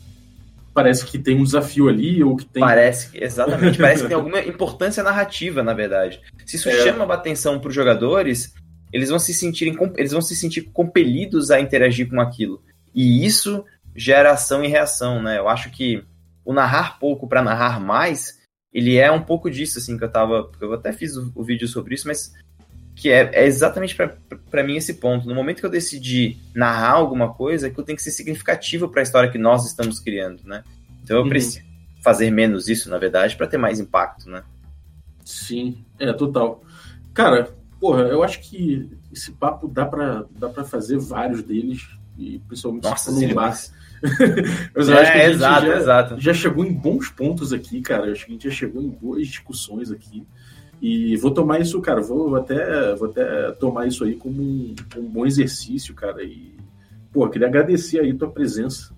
Parece 0.75 1.07
que 1.07 1.19
tem 1.19 1.37
um 1.37 1.45
desafio 1.45 1.89
ali, 1.89 2.23
ou 2.23 2.37
que 2.37 2.45
tem. 2.45 2.61
Parece, 2.61 3.11
exatamente, 3.15 3.79
parece 3.79 4.03
que 4.03 4.09
tem 4.09 4.17
alguma 4.19 4.41
importância 4.41 5.03
narrativa, 5.03 5.63
na 5.63 5.73
verdade. 5.73 6.21
Se 6.45 6.57
isso 6.57 6.69
é. 6.69 6.83
chama 6.83 7.05
a 7.05 7.15
atenção 7.15 7.61
para 7.61 7.69
os 7.69 7.75
jogadores, 7.75 8.53
eles 8.93 9.09
vão 9.09 9.19
se 9.19 9.33
sentirem, 9.33 9.77
eles 9.97 10.13
vão 10.13 10.21
se 10.21 10.35
sentir 10.35 10.63
compelidos 10.63 11.51
a 11.51 11.61
interagir 11.61 12.11
com 12.11 12.21
aquilo. 12.21 12.61
E 12.93 13.25
isso 13.25 13.65
gera 13.95 14.33
ação 14.33 14.65
e 14.65 14.69
reação, 14.69 15.23
né? 15.23 15.39
Eu 15.39 15.49
acho 15.49 15.71
que 15.71 16.05
o 16.45 16.53
narrar 16.53 16.99
pouco 16.99 17.29
para 17.29 17.43
narrar 17.43 17.81
mais, 17.81 18.41
ele 18.73 18.97
é 18.97 19.11
um 19.11 19.23
pouco 19.23 19.51
disso, 19.51 19.79
assim, 19.79 19.97
que 19.97 20.05
eu 20.05 20.11
tava. 20.11 20.51
Eu 20.61 20.73
até 20.73 20.93
fiz 20.93 21.17
o, 21.17 21.33
o 21.35 21.45
vídeo 21.45 21.69
sobre 21.69 21.95
isso, 21.95 22.09
mas 22.09 22.33
que 22.95 23.11
é, 23.11 23.31
é 23.33 23.47
exatamente 23.47 23.97
para 23.97 24.63
mim 24.63 24.77
esse 24.77 24.95
ponto. 24.95 25.27
No 25.27 25.35
momento 25.35 25.61
que 25.61 25.67
eu 25.67 25.71
decidi 25.71 26.39
narrar 26.55 26.93
alguma 26.93 27.33
coisa, 27.33 27.71
que 27.71 27.79
eu 27.79 27.85
tenho 27.85 27.97
que 27.97 28.03
ser 28.03 28.13
significativo 28.13 28.89
para 28.89 29.01
a 29.01 29.03
história 29.03 29.31
que 29.31 29.39
nós 29.39 29.67
estamos 29.67 29.99
criando, 29.99 30.43
né? 30.45 30.63
Então 31.03 31.17
eu 31.17 31.23
uhum. 31.23 31.29
preciso 31.29 31.65
fazer 32.03 32.31
menos 32.31 32.69
isso, 32.69 32.91
na 32.91 32.99
verdade, 32.99 33.37
para 33.37 33.47
ter 33.47 33.59
mais 33.59 33.81
impacto, 33.81 34.29
né? 34.29 34.43
Sim, 35.25 35.85
é 35.99 36.13
total. 36.13 36.63
Cara, 37.13 37.51
porra, 37.81 38.03
eu 38.03 38.23
acho 38.23 38.41
que 38.41 38.91
esse 39.13 39.33
papo 39.33 39.67
dá 39.67 39.87
para 39.87 40.25
dá 40.31 40.49
para 40.49 40.65
fazer 40.65 40.99
vários 40.99 41.43
deles 41.43 41.89
e 42.19 42.39
principalmente 42.47 42.85
Nossa, 42.85 43.11
se 43.11 43.29
for 43.29 43.35
Mas 44.77 44.89
eu 44.89 44.97
é, 44.97 45.01
acho 45.01 45.13
que 45.13 45.19
a 45.19 45.23
gente 45.23 45.35
exato, 45.37 45.67
já, 45.67 45.77
exato. 45.77 46.21
já 46.21 46.35
chegou 46.35 46.65
em 46.65 46.73
bons 46.73 47.09
pontos 47.09 47.53
aqui, 47.53 47.81
cara. 47.81 48.07
Eu 48.07 48.13
acho 48.13 48.27
que 48.27 48.33
a 48.33 48.35
gente 48.35 48.49
já 48.49 48.55
chegou 48.55 48.83
em 48.83 48.91
boas 48.91 49.27
discussões 49.27 49.91
aqui. 49.91 50.27
E 50.81 51.17
vou 51.17 51.31
tomar 51.31 51.61
isso, 51.61 51.81
cara, 51.81 52.01
vou 52.01 52.37
até, 52.37 52.95
vou 52.95 53.09
até 53.09 53.53
tomar 53.53 53.87
isso 53.87 54.05
aí 54.05 54.17
como 54.17 54.43
um, 54.43 54.75
um 54.97 55.09
bom 55.09 55.27
exercício, 55.27 55.95
cara. 55.95 56.23
E, 56.23 56.55
pô, 57.13 57.29
queria 57.29 57.49
agradecer 57.49 58.01
aí 58.01 58.13
tua 58.13 58.31
presença 58.31 58.95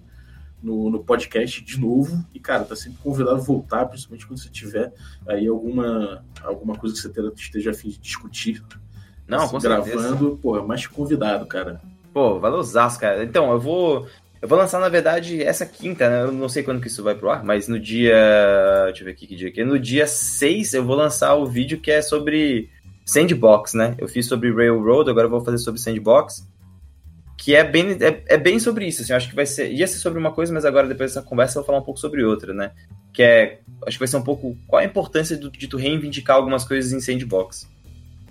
no, 0.62 0.90
no 0.90 1.04
podcast 1.04 1.62
de 1.64 1.80
novo. 1.80 2.24
E, 2.34 2.40
cara, 2.40 2.64
tá 2.64 2.74
sempre 2.74 2.98
convidado 3.02 3.36
a 3.36 3.40
voltar, 3.40 3.86
principalmente 3.86 4.26
quando 4.26 4.40
você 4.40 4.48
tiver 4.48 4.92
aí 5.26 5.46
alguma, 5.46 6.24
alguma 6.42 6.76
coisa 6.76 6.94
que 6.94 7.00
você 7.00 7.32
esteja 7.36 7.70
a 7.70 7.74
fim 7.74 7.88
de 7.90 7.98
discutir. 7.98 8.62
Não, 9.28 9.42
assim, 9.42 9.52
com 9.52 9.58
gravando, 9.58 9.92
certeza. 9.92 10.38
pô, 10.42 10.62
mais 10.62 10.86
convidado, 10.86 11.46
cara. 11.46 11.80
Pô, 12.12 12.40
valeu, 12.40 12.62
cara. 12.98 13.24
Então, 13.24 13.52
eu 13.52 13.60
vou. 13.60 14.06
Eu 14.46 14.48
vou 14.48 14.58
lançar, 14.58 14.80
na 14.80 14.88
verdade, 14.88 15.42
essa 15.42 15.66
quinta, 15.66 16.08
né? 16.08 16.22
Eu 16.22 16.30
não 16.30 16.48
sei 16.48 16.62
quando 16.62 16.80
que 16.80 16.86
isso 16.86 17.02
vai 17.02 17.16
pro 17.16 17.28
ar, 17.28 17.42
mas 17.42 17.66
no 17.66 17.80
dia. 17.80 18.14
Deixa 18.84 19.00
eu 19.00 19.06
ver 19.06 19.10
aqui 19.10 19.26
que 19.26 19.34
dia 19.34 19.50
que 19.50 19.60
é. 19.60 19.64
No 19.64 19.76
dia 19.76 20.06
6 20.06 20.72
eu 20.74 20.84
vou 20.84 20.94
lançar 20.94 21.34
o 21.34 21.44
vídeo 21.44 21.80
que 21.80 21.90
é 21.90 22.00
sobre 22.00 22.70
Sandbox, 23.04 23.74
né? 23.74 23.96
Eu 23.98 24.06
fiz 24.06 24.26
sobre 24.26 24.52
Railroad, 24.52 25.10
agora 25.10 25.26
eu 25.26 25.30
vou 25.30 25.44
fazer 25.44 25.58
sobre 25.58 25.80
Sandbox. 25.80 26.46
Que 27.36 27.56
é 27.56 27.64
bem, 27.64 27.98
é, 28.00 28.22
é 28.34 28.38
bem 28.38 28.60
sobre 28.60 28.86
isso, 28.86 29.02
assim. 29.02 29.12
Eu 29.12 29.16
acho 29.16 29.30
que 29.30 29.34
vai 29.34 29.46
ser. 29.46 29.68
Ia 29.72 29.84
ser 29.84 29.98
sobre 29.98 30.20
uma 30.20 30.30
coisa, 30.30 30.54
mas 30.54 30.64
agora, 30.64 30.86
depois 30.86 31.12
dessa 31.12 31.26
conversa, 31.26 31.58
eu 31.58 31.62
vou 31.62 31.66
falar 31.66 31.80
um 31.80 31.84
pouco 31.84 31.98
sobre 31.98 32.22
outra, 32.22 32.54
né? 32.54 32.70
Que 33.12 33.24
é. 33.24 33.58
Acho 33.84 33.96
que 33.96 34.02
vai 34.04 34.08
ser 34.08 34.18
um 34.18 34.22
pouco. 34.22 34.56
Qual 34.68 34.80
a 34.80 34.84
importância 34.84 35.36
do, 35.36 35.50
de 35.50 35.66
tu 35.66 35.76
reivindicar 35.76 36.36
algumas 36.36 36.62
coisas 36.62 36.92
em 36.92 37.00
Sandbox? 37.00 37.68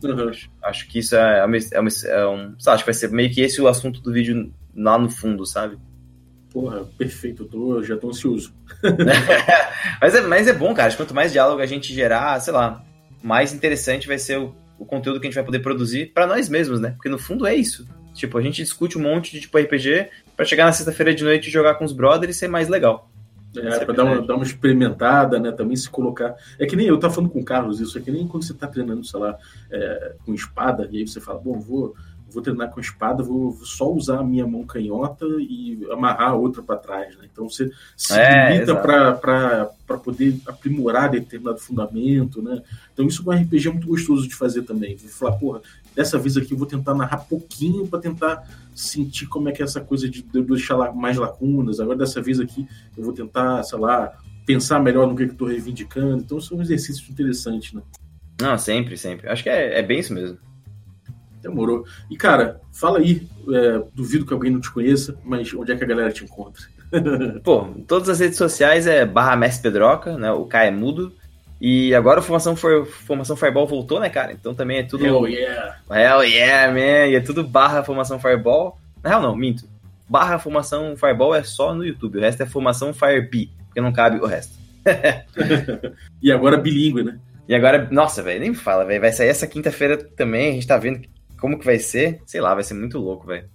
Uhum. 0.01 0.29
Acho, 0.29 0.49
acho, 0.63 0.87
que 0.87 0.99
isso 0.99 1.13
é, 1.13 1.39
é, 1.39 1.43
uma, 1.45 1.57
é, 1.57 1.79
uma, 1.81 1.89
é 2.05 2.25
um. 2.25 2.55
Sabe, 2.57 2.75
acho 2.75 2.83
que 2.85 2.91
vai 2.91 2.93
ser 2.93 3.11
meio 3.11 3.29
que 3.29 3.41
esse 3.41 3.61
o 3.61 3.67
assunto 3.67 3.99
do 3.99 4.13
vídeo 4.13 4.49
lá 4.73 4.97
no 4.97 5.09
fundo, 5.09 5.45
sabe? 5.45 5.77
Porra, 6.55 6.85
perfeito, 6.97 7.43
eu, 7.43 7.47
tô, 7.49 7.75
eu 7.79 7.83
já 7.83 7.97
tô 7.97 8.07
ansioso. 8.07 8.53
mas, 10.01 10.15
é, 10.15 10.21
mas 10.21 10.47
é 10.47 10.53
bom, 10.53 10.73
cara. 10.73 10.93
Quanto 10.93 11.13
mais 11.13 11.33
diálogo 11.33 11.61
a 11.61 11.65
gente 11.65 11.93
gerar, 11.93 12.39
sei 12.39 12.53
lá, 12.53 12.81
mais 13.21 13.53
interessante 13.53 14.07
vai 14.07 14.17
ser 14.17 14.39
o, 14.39 14.55
o 14.79 14.85
conteúdo 14.85 15.19
que 15.19 15.27
a 15.27 15.29
gente 15.29 15.35
vai 15.35 15.43
poder 15.43 15.59
produzir 15.59 16.13
para 16.13 16.25
nós 16.25 16.47
mesmos, 16.47 16.79
né? 16.79 16.91
Porque 16.91 17.09
no 17.09 17.17
fundo 17.17 17.45
é 17.45 17.53
isso. 17.53 17.85
Tipo, 18.13 18.37
a 18.37 18.41
gente 18.41 18.63
discute 18.63 18.97
um 18.97 19.01
monte 19.01 19.33
de 19.33 19.41
tipo 19.41 19.57
RPG 19.57 20.07
para 20.33 20.45
chegar 20.45 20.63
na 20.63 20.71
sexta-feira 20.71 21.13
de 21.13 21.25
noite 21.25 21.49
e 21.49 21.51
jogar 21.51 21.75
com 21.75 21.83
os 21.83 21.91
brothers 21.91 22.37
e 22.37 22.39
ser 22.39 22.47
mais 22.47 22.69
legal. 22.69 23.11
É, 23.57 23.83
pra 23.83 23.93
dar 23.93 24.05
uma, 24.05 24.21
dar 24.21 24.35
uma 24.35 24.45
experimentada, 24.45 25.37
né? 25.37 25.51
Também 25.51 25.75
se 25.75 25.89
colocar. 25.89 26.37
É 26.57 26.65
que 26.65 26.77
nem 26.77 26.87
eu 26.87 26.97
tava 26.97 27.13
falando 27.13 27.31
com 27.31 27.41
o 27.41 27.45
Carlos 27.45 27.81
isso, 27.81 27.97
é 27.97 28.01
que 28.01 28.11
nem 28.11 28.25
quando 28.29 28.45
você 28.45 28.53
tá 28.53 28.65
treinando, 28.65 29.03
sei 29.03 29.19
lá, 29.19 29.37
é, 29.69 30.13
com 30.25 30.33
espada, 30.33 30.87
e 30.89 30.99
aí 30.99 31.07
você 31.07 31.19
fala, 31.19 31.37
bom, 31.37 31.59
vou 31.59 31.93
vou 32.35 32.43
treinar 32.43 32.69
com 32.69 32.81
espada, 32.81 33.23
vou, 33.23 33.53
só 33.63 33.89
usar 33.89 34.19
a 34.19 34.23
minha 34.23 34.45
mão 34.45 34.65
canhota 34.65 35.25
e 35.39 35.79
amarrar 35.89 36.31
a 36.31 36.35
outra 36.35 36.61
para 36.61 36.75
trás. 36.75 37.15
Né? 37.15 37.29
Então 37.31 37.49
você 37.49 37.71
se 37.95 38.13
é, 38.13 38.51
limita 38.51 38.75
para 38.75 39.97
poder 39.97 40.37
aprimorar 40.45 41.09
determinado 41.09 41.59
fundamento. 41.59 42.41
Né? 42.41 42.61
Então 42.93 43.07
isso 43.07 43.23
com 43.23 43.31
RPG 43.31 43.69
é 43.69 43.71
muito 43.71 43.87
gostoso 43.87 44.27
de 44.27 44.35
fazer 44.35 44.63
também. 44.63 44.97
Vou 44.97 45.09
falar, 45.09 45.31
porra, 45.37 45.61
dessa 45.95 46.19
vez 46.19 46.35
aqui 46.35 46.51
eu 46.51 46.57
vou 46.57 46.67
tentar 46.67 46.93
narrar 46.93 47.19
pouquinho 47.19 47.87
para 47.87 47.99
tentar 47.99 48.43
sentir 48.75 49.27
como 49.27 49.47
é 49.47 49.53
que 49.53 49.61
é 49.61 49.65
essa 49.65 49.79
coisa 49.79 50.09
de 50.09 50.21
deixar 50.21 50.93
mais 50.93 51.15
lacunas. 51.15 51.79
Agora 51.79 51.97
dessa 51.97 52.21
vez 52.21 52.39
aqui 52.41 52.67
eu 52.97 53.03
vou 53.05 53.13
tentar, 53.13 53.63
sei 53.63 53.79
lá, 53.79 54.13
pensar 54.45 54.79
melhor 54.81 55.07
no 55.07 55.15
que, 55.15 55.23
que 55.23 55.29
eu 55.29 55.33
estou 55.33 55.47
reivindicando. 55.47 56.17
Então 56.17 56.37
isso 56.37 56.53
é 56.53 56.57
um 56.57 56.61
exercício 56.61 57.09
interessante, 57.09 57.73
né? 57.73 57.81
Não, 58.41 58.57
sempre, 58.57 58.97
sempre. 58.97 59.29
Acho 59.29 59.41
que 59.41 59.49
é, 59.49 59.79
é 59.79 59.81
bem 59.81 59.99
isso 59.99 60.13
mesmo. 60.13 60.37
Demorou. 61.45 61.85
E, 62.09 62.17
cara, 62.17 62.59
fala 62.73 62.97
aí, 62.99 63.27
é, 63.53 63.83
duvido 63.93 64.25
que 64.25 64.33
alguém 64.33 64.51
não 64.51 64.59
te 64.59 64.71
conheça, 64.71 65.15
mas 65.23 65.53
onde 65.53 65.71
é 65.71 65.75
que 65.75 65.83
a 65.83 65.87
galera 65.87 66.11
te 66.11 66.23
encontra? 66.23 66.63
Pô, 67.43 67.67
todas 67.87 68.09
as 68.09 68.19
redes 68.19 68.37
sociais 68.37 68.87
é 68.87 69.05
barra 69.05 69.35
Mestre 69.35 69.61
Pedroca, 69.61 70.17
né? 70.17 70.31
O 70.31 70.45
K 70.45 70.65
é 70.65 70.71
mudo. 70.71 71.13
E 71.61 71.93
agora 71.93 72.19
a 72.19 72.23
formação, 72.23 72.55
for, 72.55 72.85
formação 72.85 73.35
Fireball 73.35 73.67
voltou, 73.67 73.99
né, 73.99 74.09
cara? 74.09 74.33
Então 74.33 74.55
também 74.55 74.79
é 74.79 74.83
tudo. 74.83 75.05
Hell 75.05 75.27
yeah! 75.27 75.77
Hell 75.89 76.23
yeah, 76.23 76.73
man! 76.73 77.07
E 77.07 77.15
é 77.15 77.19
tudo 77.19 77.43
barra 77.43 77.83
formação 77.83 78.19
Fireball. 78.19 78.77
Na 79.03 79.11
real, 79.11 79.21
não, 79.21 79.35
minto. 79.35 79.65
Barra 80.09 80.39
formação 80.39 80.97
Fireball 80.97 81.35
é 81.35 81.43
só 81.43 81.73
no 81.73 81.85
YouTube. 81.85 82.17
O 82.17 82.21
resto 82.21 82.41
é 82.41 82.45
formação 82.45 82.93
Firebee, 82.93 83.51
porque 83.67 83.81
não 83.81 83.93
cabe 83.93 84.19
o 84.19 84.25
resto. 84.25 84.55
e 86.21 86.31
agora 86.31 86.57
bilíngue, 86.57 87.03
né? 87.03 87.19
E 87.47 87.53
agora, 87.53 87.87
nossa, 87.91 88.23
velho, 88.23 88.39
nem 88.39 88.49
me 88.49 88.55
fala, 88.55 88.83
velho. 88.83 89.01
Vai 89.01 89.11
sair 89.11 89.29
essa 89.29 89.47
quinta-feira 89.47 89.97
também. 89.97 90.49
A 90.49 90.53
gente 90.53 90.67
tá 90.67 90.77
vendo 90.77 91.01
como 91.45 91.59
que 91.59 91.65
vai 91.65 91.77
ser. 91.77 92.23
Sei 92.25 92.41
lá, 92.41 92.55
vai 92.55 92.63
ser 92.63 92.73
muito 92.73 92.97
louco, 92.97 93.27
velho. 93.27 93.47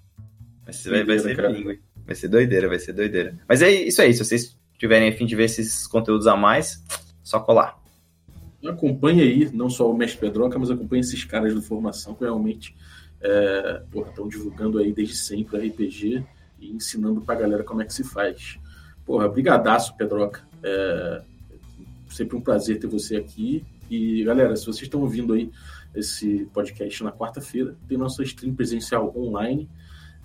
Vai 0.65 0.73
ser, 0.73 0.91
vai, 0.91 1.05
vai 1.05 1.19
ser. 1.19 1.81
Vai 2.07 2.15
ser 2.15 2.29
doideira, 2.29 2.69
vai 2.69 2.79
ser 2.79 2.93
doideira. 2.93 3.37
Mas 3.49 3.63
é 3.63 3.69
isso 3.69 4.01
aí. 4.01 4.15
Se 4.15 4.25
vocês 4.25 4.57
tiverem 4.79 5.09
a 5.09 5.13
fim 5.13 5.27
de 5.27 5.35
ver 5.35 5.47
esses 5.47 5.89
conteúdos 5.89 6.29
a 6.29 6.37
mais, 6.37 6.85
só 7.21 7.41
colar. 7.41 7.77
Acompanhe 8.65 9.23
aí, 9.23 9.51
não 9.53 9.69
só 9.69 9.91
o 9.91 9.97
Mestre 9.97 10.21
Pedroca, 10.21 10.57
mas 10.57 10.71
acompanhe 10.71 11.01
esses 11.01 11.25
caras 11.25 11.53
de 11.53 11.61
formação 11.63 12.15
que 12.15 12.23
realmente 12.23 12.77
estão 14.07 14.27
é, 14.27 14.29
divulgando 14.29 14.79
aí 14.79 14.93
desde 14.93 15.17
sempre 15.17 15.57
a 15.57 15.61
RPG 15.61 16.25
e 16.61 16.71
ensinando 16.71 17.21
pra 17.21 17.35
galera 17.35 17.65
como 17.65 17.83
é 17.83 17.85
que 17.85 17.93
se 17.93 18.05
faz. 18.05 18.57
Porra, 19.05 19.29
brigadaço, 19.29 19.97
Pedroca. 19.97 20.47
É 20.63 21.23
sempre 22.09 22.37
um 22.37 22.41
prazer 22.41 22.79
ter 22.79 22.87
você 22.87 23.17
aqui. 23.17 23.65
E, 23.91 24.23
galera, 24.23 24.55
se 24.55 24.65
vocês 24.65 24.83
estão 24.83 25.01
ouvindo 25.01 25.33
aí 25.33 25.51
esse 25.95 26.49
podcast 26.53 27.03
na 27.03 27.13
quarta-feira, 27.13 27.77
tem 27.89 27.99
nossa 27.99 28.23
stream 28.23 28.55
presencial 28.55 29.13
online, 29.17 29.69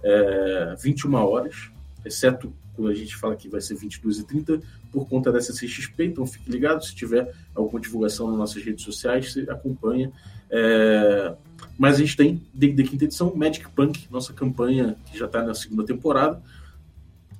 é, 0.03 0.75
21 0.81 1.13
horas, 1.15 1.71
exceto 2.03 2.53
quando 2.75 2.89
a 2.89 2.93
gente 2.93 3.15
fala 3.15 3.35
que 3.35 3.47
vai 3.47 3.61
ser 3.61 3.75
22 3.75 4.19
e 4.19 4.27
30 4.27 4.61
por 4.91 5.07
conta 5.07 5.31
dessa 5.31 5.53
CXP, 5.53 6.05
então 6.05 6.25
fique 6.25 6.51
ligado, 6.51 6.83
se 6.83 6.93
tiver 6.93 7.33
alguma 7.53 7.79
divulgação 7.79 8.27
nas 8.27 8.37
nossas 8.37 8.63
redes 8.63 8.83
sociais, 8.83 9.31
você 9.31 9.41
acompanha. 9.49 10.11
É... 10.49 11.33
Mas 11.77 11.95
a 11.95 11.99
gente 11.99 12.15
tem, 12.15 12.41
desde 12.53 12.81
a 12.81 12.85
quinta 12.85 13.05
edição, 13.05 13.33
Magic 13.35 13.67
Punk, 13.71 14.07
nossa 14.11 14.33
campanha 14.33 14.95
que 15.05 15.17
já 15.17 15.25
está 15.25 15.43
na 15.43 15.53
segunda 15.53 15.85
temporada, 15.85 16.41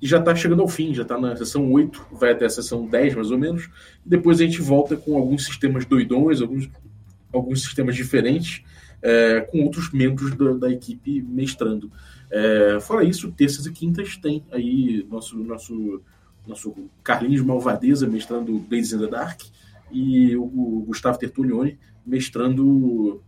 e 0.01 0.07
já 0.07 0.19
está 0.19 0.35
chegando 0.35 0.61
ao 0.61 0.67
fim, 0.67 0.93
já 0.93 1.03
está 1.03 1.17
na 1.17 1.35
sessão 1.35 1.71
8, 1.71 2.07
vai 2.11 2.31
até 2.31 2.45
a 2.45 2.49
sessão 2.49 2.85
10 2.85 3.15
mais 3.15 3.31
ou 3.31 3.37
menos, 3.37 3.69
e 4.05 4.09
depois 4.09 4.39
a 4.39 4.43
gente 4.43 4.61
volta 4.61 4.95
com 4.97 5.15
alguns 5.15 5.45
sistemas 5.45 5.85
doidões, 5.85 6.41
alguns, 6.41 6.69
alguns 7.35 7.61
sistemas 7.61 7.95
diferentes, 7.95 8.63
é, 9.01 9.41
com 9.41 9.63
outros 9.63 9.91
membros 9.91 10.35
da, 10.59 10.69
equipe 10.71 11.21
mestrando. 11.21 11.91
É, 12.31 12.79
fora 12.81 13.03
isso, 13.03 13.31
terças 13.31 13.65
e 13.65 13.71
quintas 13.71 14.17
tem 14.17 14.43
aí 14.51 15.05
nosso, 15.09 15.37
nosso, 15.37 16.01
nosso 16.47 16.73
Carlinhos 17.03 17.41
Malvadeza 17.41 18.07
mestrando 18.07 18.57
Blades 18.59 18.93
in 18.93 18.99
the 18.99 19.07
Dark 19.07 19.41
e 19.91 20.35
o 20.35 20.83
Gustavo 20.87 21.19
Tertulione 21.19 21.77
mestrando 22.05 23.21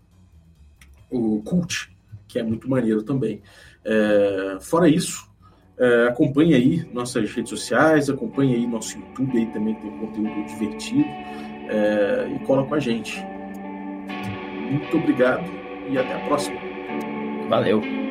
o 1.10 1.42
Cult, 1.44 1.90
que 2.28 2.40
é 2.40 2.44
muito 2.44 2.70
maneiro 2.70 3.04
também. 3.04 3.42
É, 3.84 4.58
fora 4.62 4.90
isso, 4.90 5.30
é, 5.78 6.08
acompanhe 6.08 6.54
aí 6.54 6.90
nossas 6.92 7.32
redes 7.32 7.50
sociais, 7.50 8.10
acompanhe 8.10 8.56
aí 8.56 8.68
nosso 8.68 8.98
YouTube 8.98 9.38
aí 9.38 9.46
também, 9.48 9.76
tem 9.76 9.92
conteúdo 10.00 10.46
divertido 10.48 11.06
é, 11.70 12.32
e 12.36 12.46
cola 12.46 12.66
com 12.66 12.76
a 12.76 12.80
gente. 12.80 13.24
Muito 14.70 14.98
obrigado 14.98 15.50
e 15.90 15.98
até 15.98 16.14
a 16.14 16.20
próxima. 16.20 16.60
Valeu! 17.50 18.07